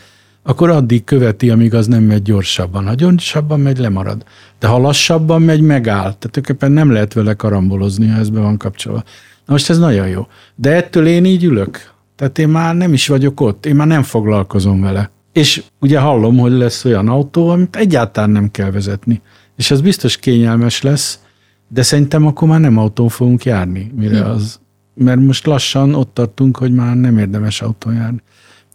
[0.42, 2.86] akkor addig követi, amíg az nem megy gyorsabban.
[2.86, 4.24] Ha gyorsabban megy, lemarad.
[4.58, 6.00] De ha lassabban megy, megáll.
[6.00, 9.02] Tehát tulajdonképpen nem lehet vele karambolozni, ha ez be van kapcsolva.
[9.46, 10.26] Na most ez nagyon jó.
[10.54, 11.90] De ettől én így ülök.
[12.16, 15.10] Tehát én már nem is vagyok ott, én már nem foglalkozom vele.
[15.32, 19.20] És ugye hallom, hogy lesz olyan autó, amit egyáltalán nem kell vezetni.
[19.56, 21.20] És az biztos kényelmes lesz,
[21.68, 24.60] de szerintem akkor már nem autón fogunk járni, mire az.
[24.94, 28.22] Mert most lassan ott tartunk, hogy már nem érdemes autón járni.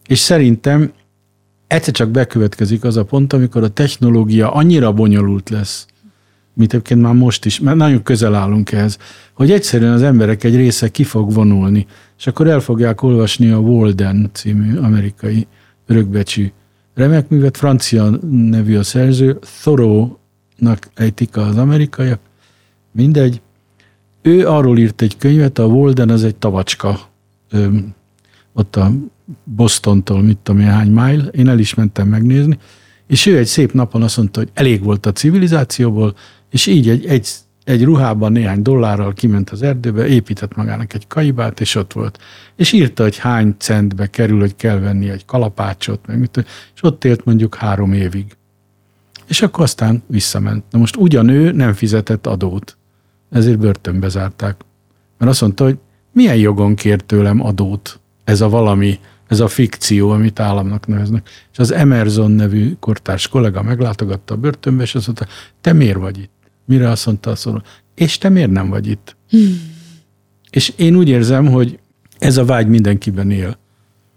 [0.08, 0.92] És szerintem
[1.68, 5.86] egyszer csak bekövetkezik az a pont, amikor a technológia annyira bonyolult lesz,
[6.54, 8.98] mint egyébként már most is, mert nagyon közel állunk ehhez,
[9.34, 11.86] hogy egyszerűen az emberek egy része ki fog vonulni,
[12.18, 15.48] és akkor el fogják olvasni a Walden című amerikai
[15.86, 16.52] örökbecsű
[16.94, 22.20] remek művet, francia nevű a szerző, Thoreau-nak ejtik az amerikaiak,
[22.92, 23.42] mindegy.
[24.22, 27.00] Ő arról írt egy könyvet, a Walden az egy tavacska,
[28.54, 28.92] ott a
[29.44, 32.58] Bostontól, mit tudom hány mile, én el is mentem megnézni,
[33.08, 36.16] és ő egy szép napon azt mondta, hogy elég volt a civilizációból,
[36.50, 37.30] és így egy, egy,
[37.66, 42.20] egy ruhában néhány dollárral kiment az erdőbe, épített magának egy kaibát, és ott volt.
[42.56, 46.46] És írta, hogy hány centbe kerül, hogy kell venni egy kalapácsot, meg mit,
[46.76, 48.26] és ott élt mondjuk három évig.
[49.28, 50.64] És akkor aztán visszament.
[50.70, 52.78] Na most ugyan ő nem fizetett adót,
[53.32, 54.56] ezért börtönbe zárták.
[55.18, 55.78] Mert azt mondta, hogy
[56.12, 61.30] milyen jogon kér tőlem adót ez a valami, ez a fikció, amit államnak neveznek.
[61.52, 65.28] És az Emerson nevű kortárs kollega meglátogatta a börtönbe, és azt mondta,
[65.62, 66.35] te miért vagy itt?
[66.66, 67.62] Mire azt mondta a szóló,
[67.96, 69.16] és te miért nem vagy itt?
[69.30, 69.74] Hmm.
[70.50, 71.80] És én úgy érzem, hogy
[72.18, 73.58] ez a vágy mindenkiben él.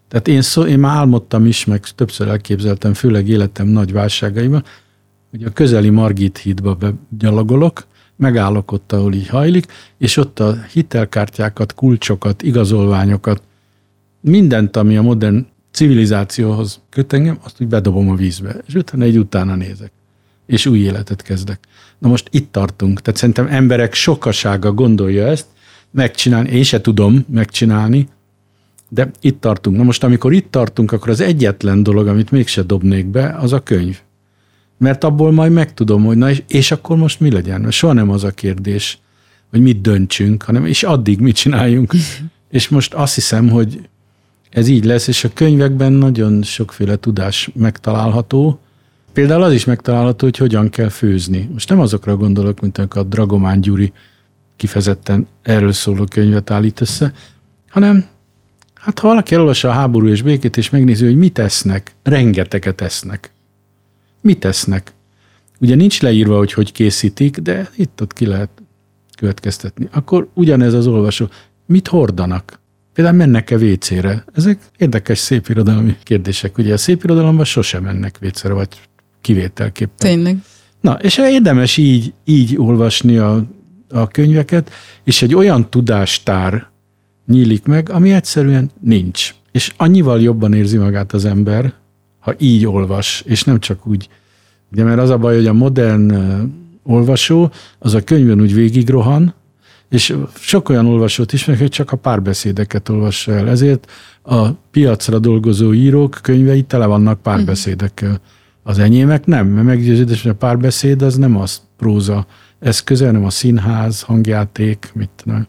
[0.09, 4.65] Tehát én, szó, én már álmodtam is, meg többször elképzeltem, főleg életem nagy válságaiban,
[5.31, 6.79] hogy a közeli Margit hídba
[7.19, 7.87] gyalogolok,
[8.17, 9.67] megállok ott, ahol így hajlik,
[9.99, 13.43] és ott a hitelkártyákat, kulcsokat, igazolványokat,
[14.21, 19.19] mindent, ami a modern civilizációhoz köt engem, azt úgy bedobom a vízbe, és utána egy
[19.19, 19.93] utána nézek,
[20.49, 21.59] és új életet kezdek.
[21.99, 25.47] Na most itt tartunk, tehát szerintem emberek sokasága gondolja ezt,
[25.91, 28.09] megcsinálni, én se tudom megcsinálni,
[28.89, 29.77] de itt tartunk.
[29.77, 33.63] Na most, amikor itt tartunk, akkor az egyetlen dolog, amit mégse dobnék be, az a
[33.63, 33.99] könyv.
[34.79, 37.61] Mert abból majd megtudom, hogy na és, és akkor most mi legyen?
[37.61, 38.99] Mert soha nem az a kérdés,
[39.51, 41.95] hogy mit döntsünk, hanem és addig mit csináljunk.
[42.51, 43.89] és most azt hiszem, hogy
[44.51, 48.61] ez így lesz, és a könyvekben nagyon sokféle tudás megtalálható.
[49.13, 51.49] Például az is megtalálható, hogy hogyan kell főzni.
[51.53, 53.93] Most nem azokra gondolok, mint a Dragomán Gyuri
[54.57, 57.13] kifejezetten erről szóló könyvet állít össze,
[57.69, 58.07] hanem
[58.75, 63.33] hát ha valaki elolvassa a háború és békét, és megnézi, hogy mit esznek, rengeteget esznek.
[64.21, 64.93] Mit esznek?
[65.61, 68.51] Ugye nincs leírva, hogy hogy készítik, de itt-ott ki lehet
[69.17, 69.89] következtetni.
[69.93, 71.29] Akkor ugyanez az olvasó.
[71.67, 72.61] Mit hordanak?
[72.95, 74.25] Például mennek-e vécére?
[74.35, 76.59] Ezek érdekes szépirodalmi kérdések.
[76.59, 78.81] Ugye a szépirodalomban sosem mennek vécére, vagy
[79.29, 79.97] kivételképpen.
[79.97, 80.37] Tényleg.
[80.81, 83.45] Na, és érdemes így, így olvasni a,
[83.91, 84.71] a könyveket,
[85.05, 86.67] és egy olyan tudástár
[87.27, 89.35] nyílik meg, ami egyszerűen nincs.
[89.53, 91.73] És annyival jobban érzi magát az ember,
[92.19, 94.09] ha így olvas, és nem csak úgy.
[94.73, 96.15] Ugye, mert az a baj, hogy a modern
[96.83, 99.35] olvasó, az a könyvön úgy végigrohan,
[99.89, 103.49] és sok olyan olvasót ismerek, hogy csak a párbeszédeket olvassa el.
[103.49, 103.91] Ezért
[104.23, 108.21] a piacra dolgozó írók könyvei tele vannak párbeszédekkel.
[108.69, 112.27] Az enyémek nem, mert meggyőződés, hogy a párbeszéd az nem az próza
[112.59, 115.47] eszköze, hanem a színház, hangjáték, mit tudom.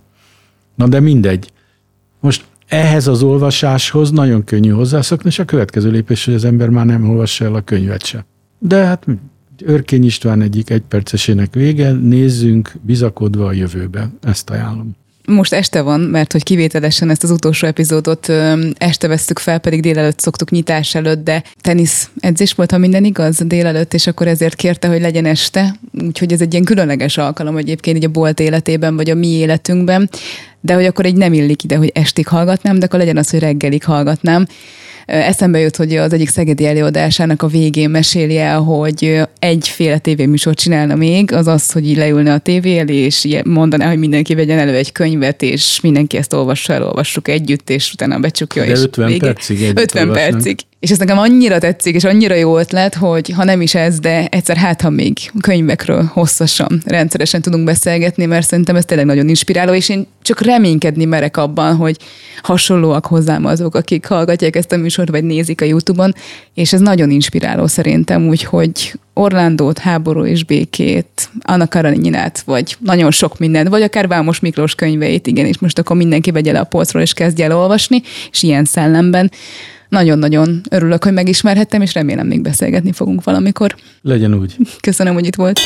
[0.75, 1.51] Na de mindegy.
[2.19, 6.85] Most ehhez az olvasáshoz nagyon könnyű hozzászokni, és a következő lépés, hogy az ember már
[6.85, 8.25] nem olvassa el a könyvet se.
[8.59, 9.05] De hát
[9.63, 14.09] Örkény István egyik egypercesének vége, nézzünk bizakodva a jövőbe.
[14.21, 14.95] Ezt ajánlom.
[15.29, 18.29] Most este van, mert hogy kivételesen ezt az utolsó epizódot
[18.77, 23.37] este vesztük fel, pedig délelőtt szoktuk nyitás előtt, de tenisz edzés volt, ha minden igaz,
[23.45, 27.97] délelőtt, és akkor ezért kérte, hogy legyen este, úgyhogy ez egy ilyen különleges alkalom egyébként
[27.97, 30.09] így a bolt életében, vagy a mi életünkben,
[30.61, 33.39] de hogy akkor egy nem illik ide, hogy estig hallgatnám, de akkor legyen az, hogy
[33.39, 34.45] reggelig hallgatnám.
[35.09, 40.95] Eszembe jut, hogy az egyik szegedi előadásának a végén meséli el, hogy egyféle tévéműsort csinálna
[40.95, 44.75] még, az az, hogy így leülne a tévé elé, és mondaná, hogy mindenki vegyen elő
[44.75, 48.63] egy könyvet, és mindenki ezt olvassa, elolvassuk együtt, és utána becsukja.
[48.65, 49.21] De és 50 végig.
[49.21, 50.59] percig 50 percig.
[50.79, 54.27] És ez nekem annyira tetszik, és annyira jó ötlet, hogy ha nem is ez, de
[54.27, 59.73] egyszer hát, ha még könyvekről hosszasan, rendszeresen tudunk beszélgetni, mert szerintem ez tényleg nagyon inspiráló,
[59.73, 61.97] és én csak reménykedni merek abban, hogy
[62.41, 66.13] hasonlóak hozzám azok, akik hallgatják ezt a műsort, vagy nézik a YouTube-on,
[66.53, 73.39] és ez nagyon inspiráló szerintem, úgyhogy Orlandót, háború és békét, Anna Karaninát, vagy nagyon sok
[73.39, 77.01] mindent, vagy akár Vámos Miklós könyveit, igen, és most akkor mindenki vegye le a polcról,
[77.01, 78.01] és kezdje el olvasni,
[78.31, 79.31] és ilyen szellemben.
[79.89, 83.75] Nagyon-nagyon örülök, hogy megismerhettem, és remélem még beszélgetni fogunk valamikor.
[84.01, 84.55] Legyen úgy.
[84.81, 85.59] Köszönöm, hogy itt volt.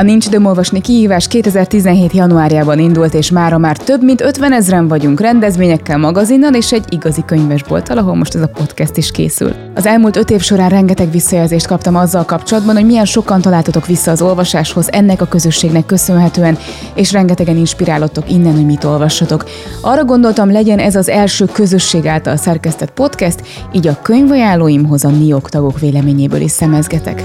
[0.00, 2.12] A Nincs időm olvasni kihívás 2017.
[2.12, 7.22] januárjában indult, és mára már több mint 50 ezeren vagyunk rendezvényekkel, magazinnal és egy igazi
[7.26, 9.54] könyvesbolttal, ahol most ez a podcast is készül.
[9.74, 14.10] Az elmúlt öt év során rengeteg visszajelzést kaptam azzal kapcsolatban, hogy milyen sokan találtatok vissza
[14.10, 16.58] az olvasáshoz ennek a közösségnek köszönhetően,
[16.94, 19.44] és rengetegen inspirálottok innen, hogy mit olvassatok.
[19.80, 23.42] Arra gondoltam, legyen ez az első közösség által szerkesztett podcast,
[23.72, 27.24] így a könyvajánlóimhoz a NIOK tagok véleményéből is szemezgetek.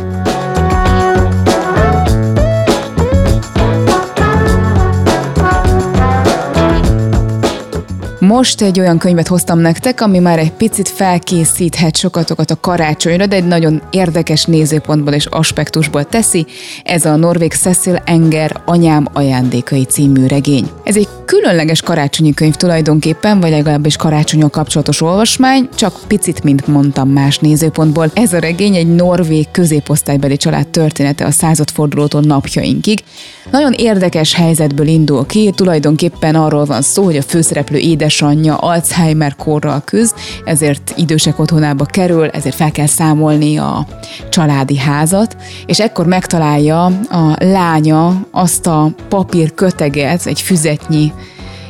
[8.27, 13.35] Most egy olyan könyvet hoztam nektek, ami már egy picit felkészíthet sokatokat a karácsonyra, de
[13.35, 16.45] egy nagyon érdekes nézőpontból és aspektusból teszi.
[16.83, 20.69] Ez a norvég Cecil Enger Anyám ajándékai című regény.
[20.83, 27.09] Ez egy különleges karácsonyi könyv tulajdonképpen, vagy legalábbis karácsonyon kapcsolatos olvasmány, csak picit, mint mondtam,
[27.09, 28.11] más nézőpontból.
[28.13, 33.03] Ez a regény egy norvég középosztálybeli család története a századfordulótól napjainkig.
[33.51, 37.77] Nagyon érdekes helyzetből indul ki, tulajdonképpen arról van szó, hogy a főszereplő
[38.15, 43.87] édesanyja Alzheimer korral küzd, ezért idősek otthonába kerül, ezért fel kell számolni a
[44.29, 45.35] családi házat,
[45.65, 51.11] és ekkor megtalálja a lánya azt a papír köteget, egy füzetnyi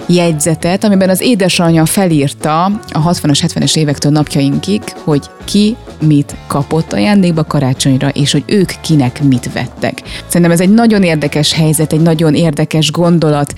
[0.08, 7.44] jegyzetet, amiben az édesanyja felírta a 60-as, 70-es évektől napjainkig, hogy ki mit kapott ajándékba
[7.44, 10.02] karácsonyra, és hogy ők kinek mit vettek.
[10.28, 13.54] Szerintem ez egy nagyon érdekes helyzet, egy nagyon érdekes gondolat,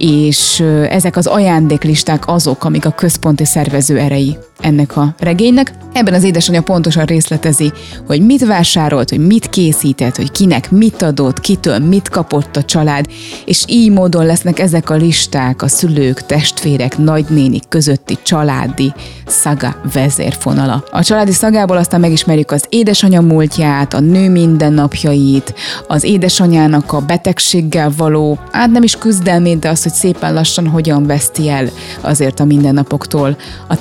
[0.00, 5.72] és ezek az ajándéklisták azok, amik a központi szervező erei ennek a regénynek.
[5.92, 7.72] Ebben az édesanyja pontosan részletezi,
[8.06, 13.06] hogy mit vásárolt, hogy mit készített, hogy kinek mit adott, kitől mit kapott a család,
[13.44, 18.92] és így módon lesznek ezek a listák a szülők, testvérek, nagynénik közötti családi
[19.26, 20.84] szaga vezérfonala.
[20.90, 25.54] A családi szagából aztán megismerjük az édesanyja múltját, a nő mindennapjait,
[25.88, 31.06] az édesanyának a betegséggel való, hát nem is küzdelmét, de azt, hogy szépen lassan hogyan
[31.06, 31.68] veszti el
[32.00, 33.36] azért a mindennapoktól,
[33.66, 33.80] a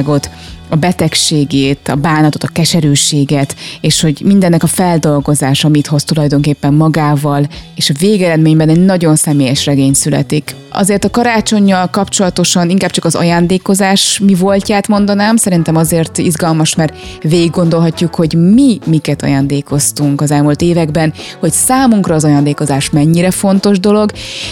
[0.00, 0.30] távolságot,
[0.72, 7.48] a betegségét, a bánatot, a keserűséget, és hogy mindennek a feldolgozása mit hoz tulajdonképpen magával,
[7.74, 10.54] és a végeredményben egy nagyon személyes regény születik.
[10.68, 16.94] Azért a karácsonyjal kapcsolatosan inkább csak az ajándékozás mi voltját mondanám, szerintem azért izgalmas, mert
[17.22, 23.80] végig gondolhatjuk, hogy mi miket ajándékoztunk az elmúlt években, hogy számunkra az ajándékozás mennyire fontos
[23.80, 24.10] dolog,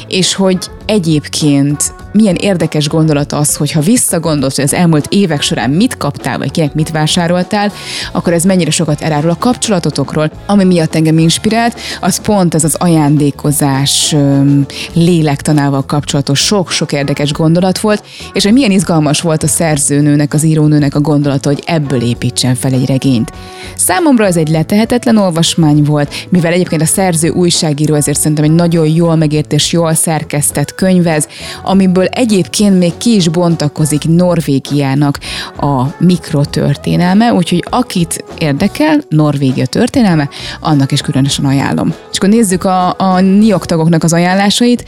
[0.08, 5.70] és hogy egyébként milyen érdekes gondolat az, hogy ha visszagondolsz, hogy az elmúlt évek során
[5.70, 7.72] mit kaptál, vagy kinek mit vásároltál,
[8.12, 10.30] akkor ez mennyire sokat elárul a kapcsolatotokról.
[10.46, 14.16] Ami miatt engem inspirált, az pont ez az ajándékozás
[14.92, 20.94] lélektanával kapcsolatos sok-sok érdekes gondolat volt, és hogy milyen izgalmas volt a szerzőnőnek, az írónőnek
[20.94, 23.32] a gondolata, hogy ebből építsen fel egy regényt.
[23.76, 28.86] Számomra ez egy letehetetlen olvasmány volt, mivel egyébként a szerző újságíró, ezért szerintem egy nagyon
[28.86, 31.28] jól megért és jól szerkesztett könyvez,
[31.62, 35.18] amiből egyébként még ki is bontakozik Norvégiának
[35.56, 40.28] a mikrotörténelme, úgyhogy akit érdekel, Norvégia történelme,
[40.60, 41.94] annak is különösen ajánlom.
[42.10, 43.64] És akkor nézzük a, a NIOK
[43.98, 44.84] az ajánlásait.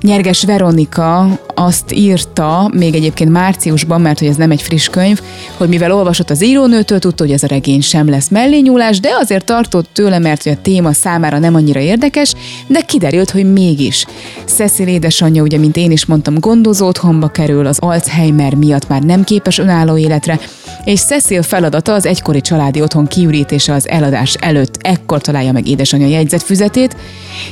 [0.00, 5.20] Nyerges Veronika azt írta, még egyébként márciusban, mert hogy ez nem egy friss könyv,
[5.56, 9.44] hogy mivel olvasott az írónőtől, tudta, hogy ez a regény sem lesz mellényúlás, de azért
[9.44, 12.32] tartott tőle, mert hogy a téma számára nem annyira érdekes,
[12.66, 14.06] de kiderült, hogy mégis.
[14.44, 14.88] Cecil
[15.26, 19.58] édesanyja, ugye, mint én is mondtam, gondozó otthonba kerül, az Alzheimer miatt már nem képes
[19.58, 20.38] önálló életre,
[20.84, 26.06] és Cecil feladata az egykori családi otthon kiürítése az eladás előtt, ekkor találja meg édesanyja
[26.06, 26.96] jegyzetfüzetét,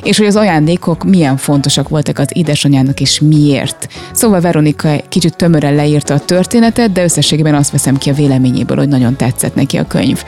[0.03, 3.89] és hogy az ajándékok milyen fontosak voltak az édesanyjának és miért.
[4.12, 8.89] Szóval Veronika kicsit tömören leírta a történetet, de összességében azt veszem ki a véleményéből, hogy
[8.89, 10.22] nagyon tetszett neki a könyv.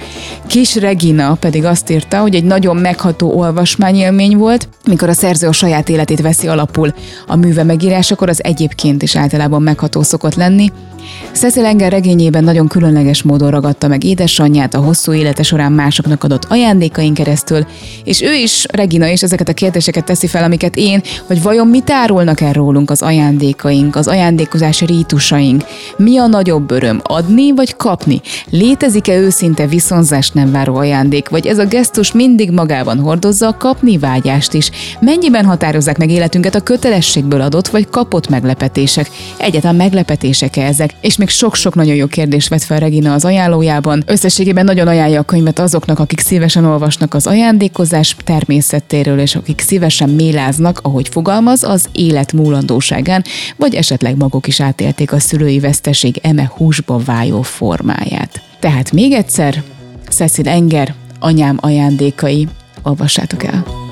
[0.47, 5.53] Kis Regina pedig azt írta, hogy egy nagyon megható olvasmányélmény volt, mikor a szerző a
[5.53, 6.95] saját életét veszi alapul.
[7.27, 10.73] A műve megírásakor az egyébként is általában megható szokott lenni,
[11.33, 16.45] Cecil Enger regényében nagyon különleges módon ragadta meg édesanyját a hosszú élete során másoknak adott
[16.49, 17.67] ajándékain keresztül,
[18.05, 21.91] és ő is, Regina is ezeket a kérdéseket teszi fel, amiket én, hogy vajon mit
[21.91, 25.65] árulnak el rólunk az ajándékaink, az ajándékozási rítusaink,
[25.97, 28.21] mi a nagyobb öröm, adni vagy kapni?
[28.51, 33.99] Létezik-e őszinte viszonzást nem váró ajándék, vagy ez a gesztus mindig magában hordozza a kapni
[33.99, 34.71] vágyást is?
[35.01, 39.11] Mennyiben határozzák meg életünket a kötelességből adott vagy kapott meglepetések?
[39.37, 40.91] Egyáltalán meglepetések-e ezek?
[41.01, 44.03] És még sok-sok nagyon jó kérdést vett fel Regina az ajánlójában.
[44.07, 50.09] Összességében nagyon ajánlja a könyvet azoknak, akik szívesen olvasnak az ajándékozás természetéről, és akik szívesen
[50.09, 53.25] méláznak, ahogy fogalmaz, az élet múlandóságán,
[53.57, 58.41] vagy esetleg maguk is átélték a szülői veszteség eme húsba vájó formáját.
[58.61, 59.63] Tehát még egyszer,
[60.09, 62.49] Cecil Enger, anyám ajándékai,
[62.83, 63.86] olvassátok el!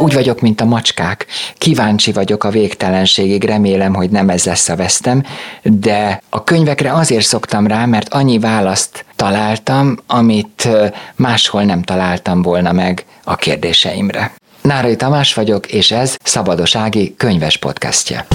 [0.00, 1.26] Úgy vagyok, mint a macskák.
[1.54, 5.24] Kíváncsi vagyok a végtelenségig, remélem, hogy nem ez lesz a vesztem,
[5.62, 10.68] de a könyvekre azért szoktam rá, mert annyi választ találtam, amit
[11.16, 14.32] máshol nem találtam volna meg a kérdéseimre.
[14.62, 18.26] Nárai Tamás vagyok, és ez Szabadosági könyves podcastje.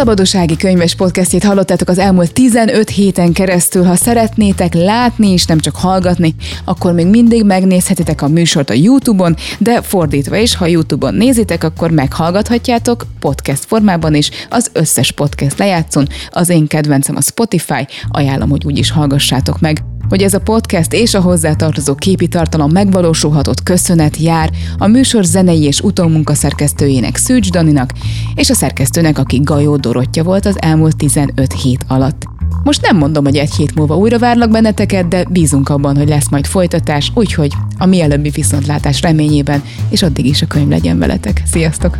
[0.00, 3.84] Szabadossági könyves podcastjét hallottátok az elmúlt 15 héten keresztül.
[3.84, 6.34] Ha szeretnétek látni és nem csak hallgatni,
[6.64, 11.90] akkor még mindig megnézhetitek a műsort a YouTube-on, de fordítva is, ha YouTube-on nézitek, akkor
[11.90, 16.06] meghallgathatjátok podcast formában is az összes podcast lejátszon.
[16.30, 20.92] Az én kedvencem a Spotify, ajánlom, hogy úgy is hallgassátok meg hogy ez a podcast
[20.92, 27.92] és a hozzátartozó képi tartalom megvalósulhatott köszönet jár a műsor zenei és utómunkaszerkesztőjének Szűcs Daninak,
[28.34, 32.22] és a szerkesztőnek, aki Gajó Dorottya volt az elmúlt 15 hét alatt.
[32.64, 36.28] Most nem mondom, hogy egy hét múlva újra várlak benneteket, de bízunk abban, hogy lesz
[36.30, 41.42] majd folytatás, úgyhogy a mielőbbi viszontlátás reményében, és addig is a könyv legyen veletek.
[41.50, 41.98] Sziasztok!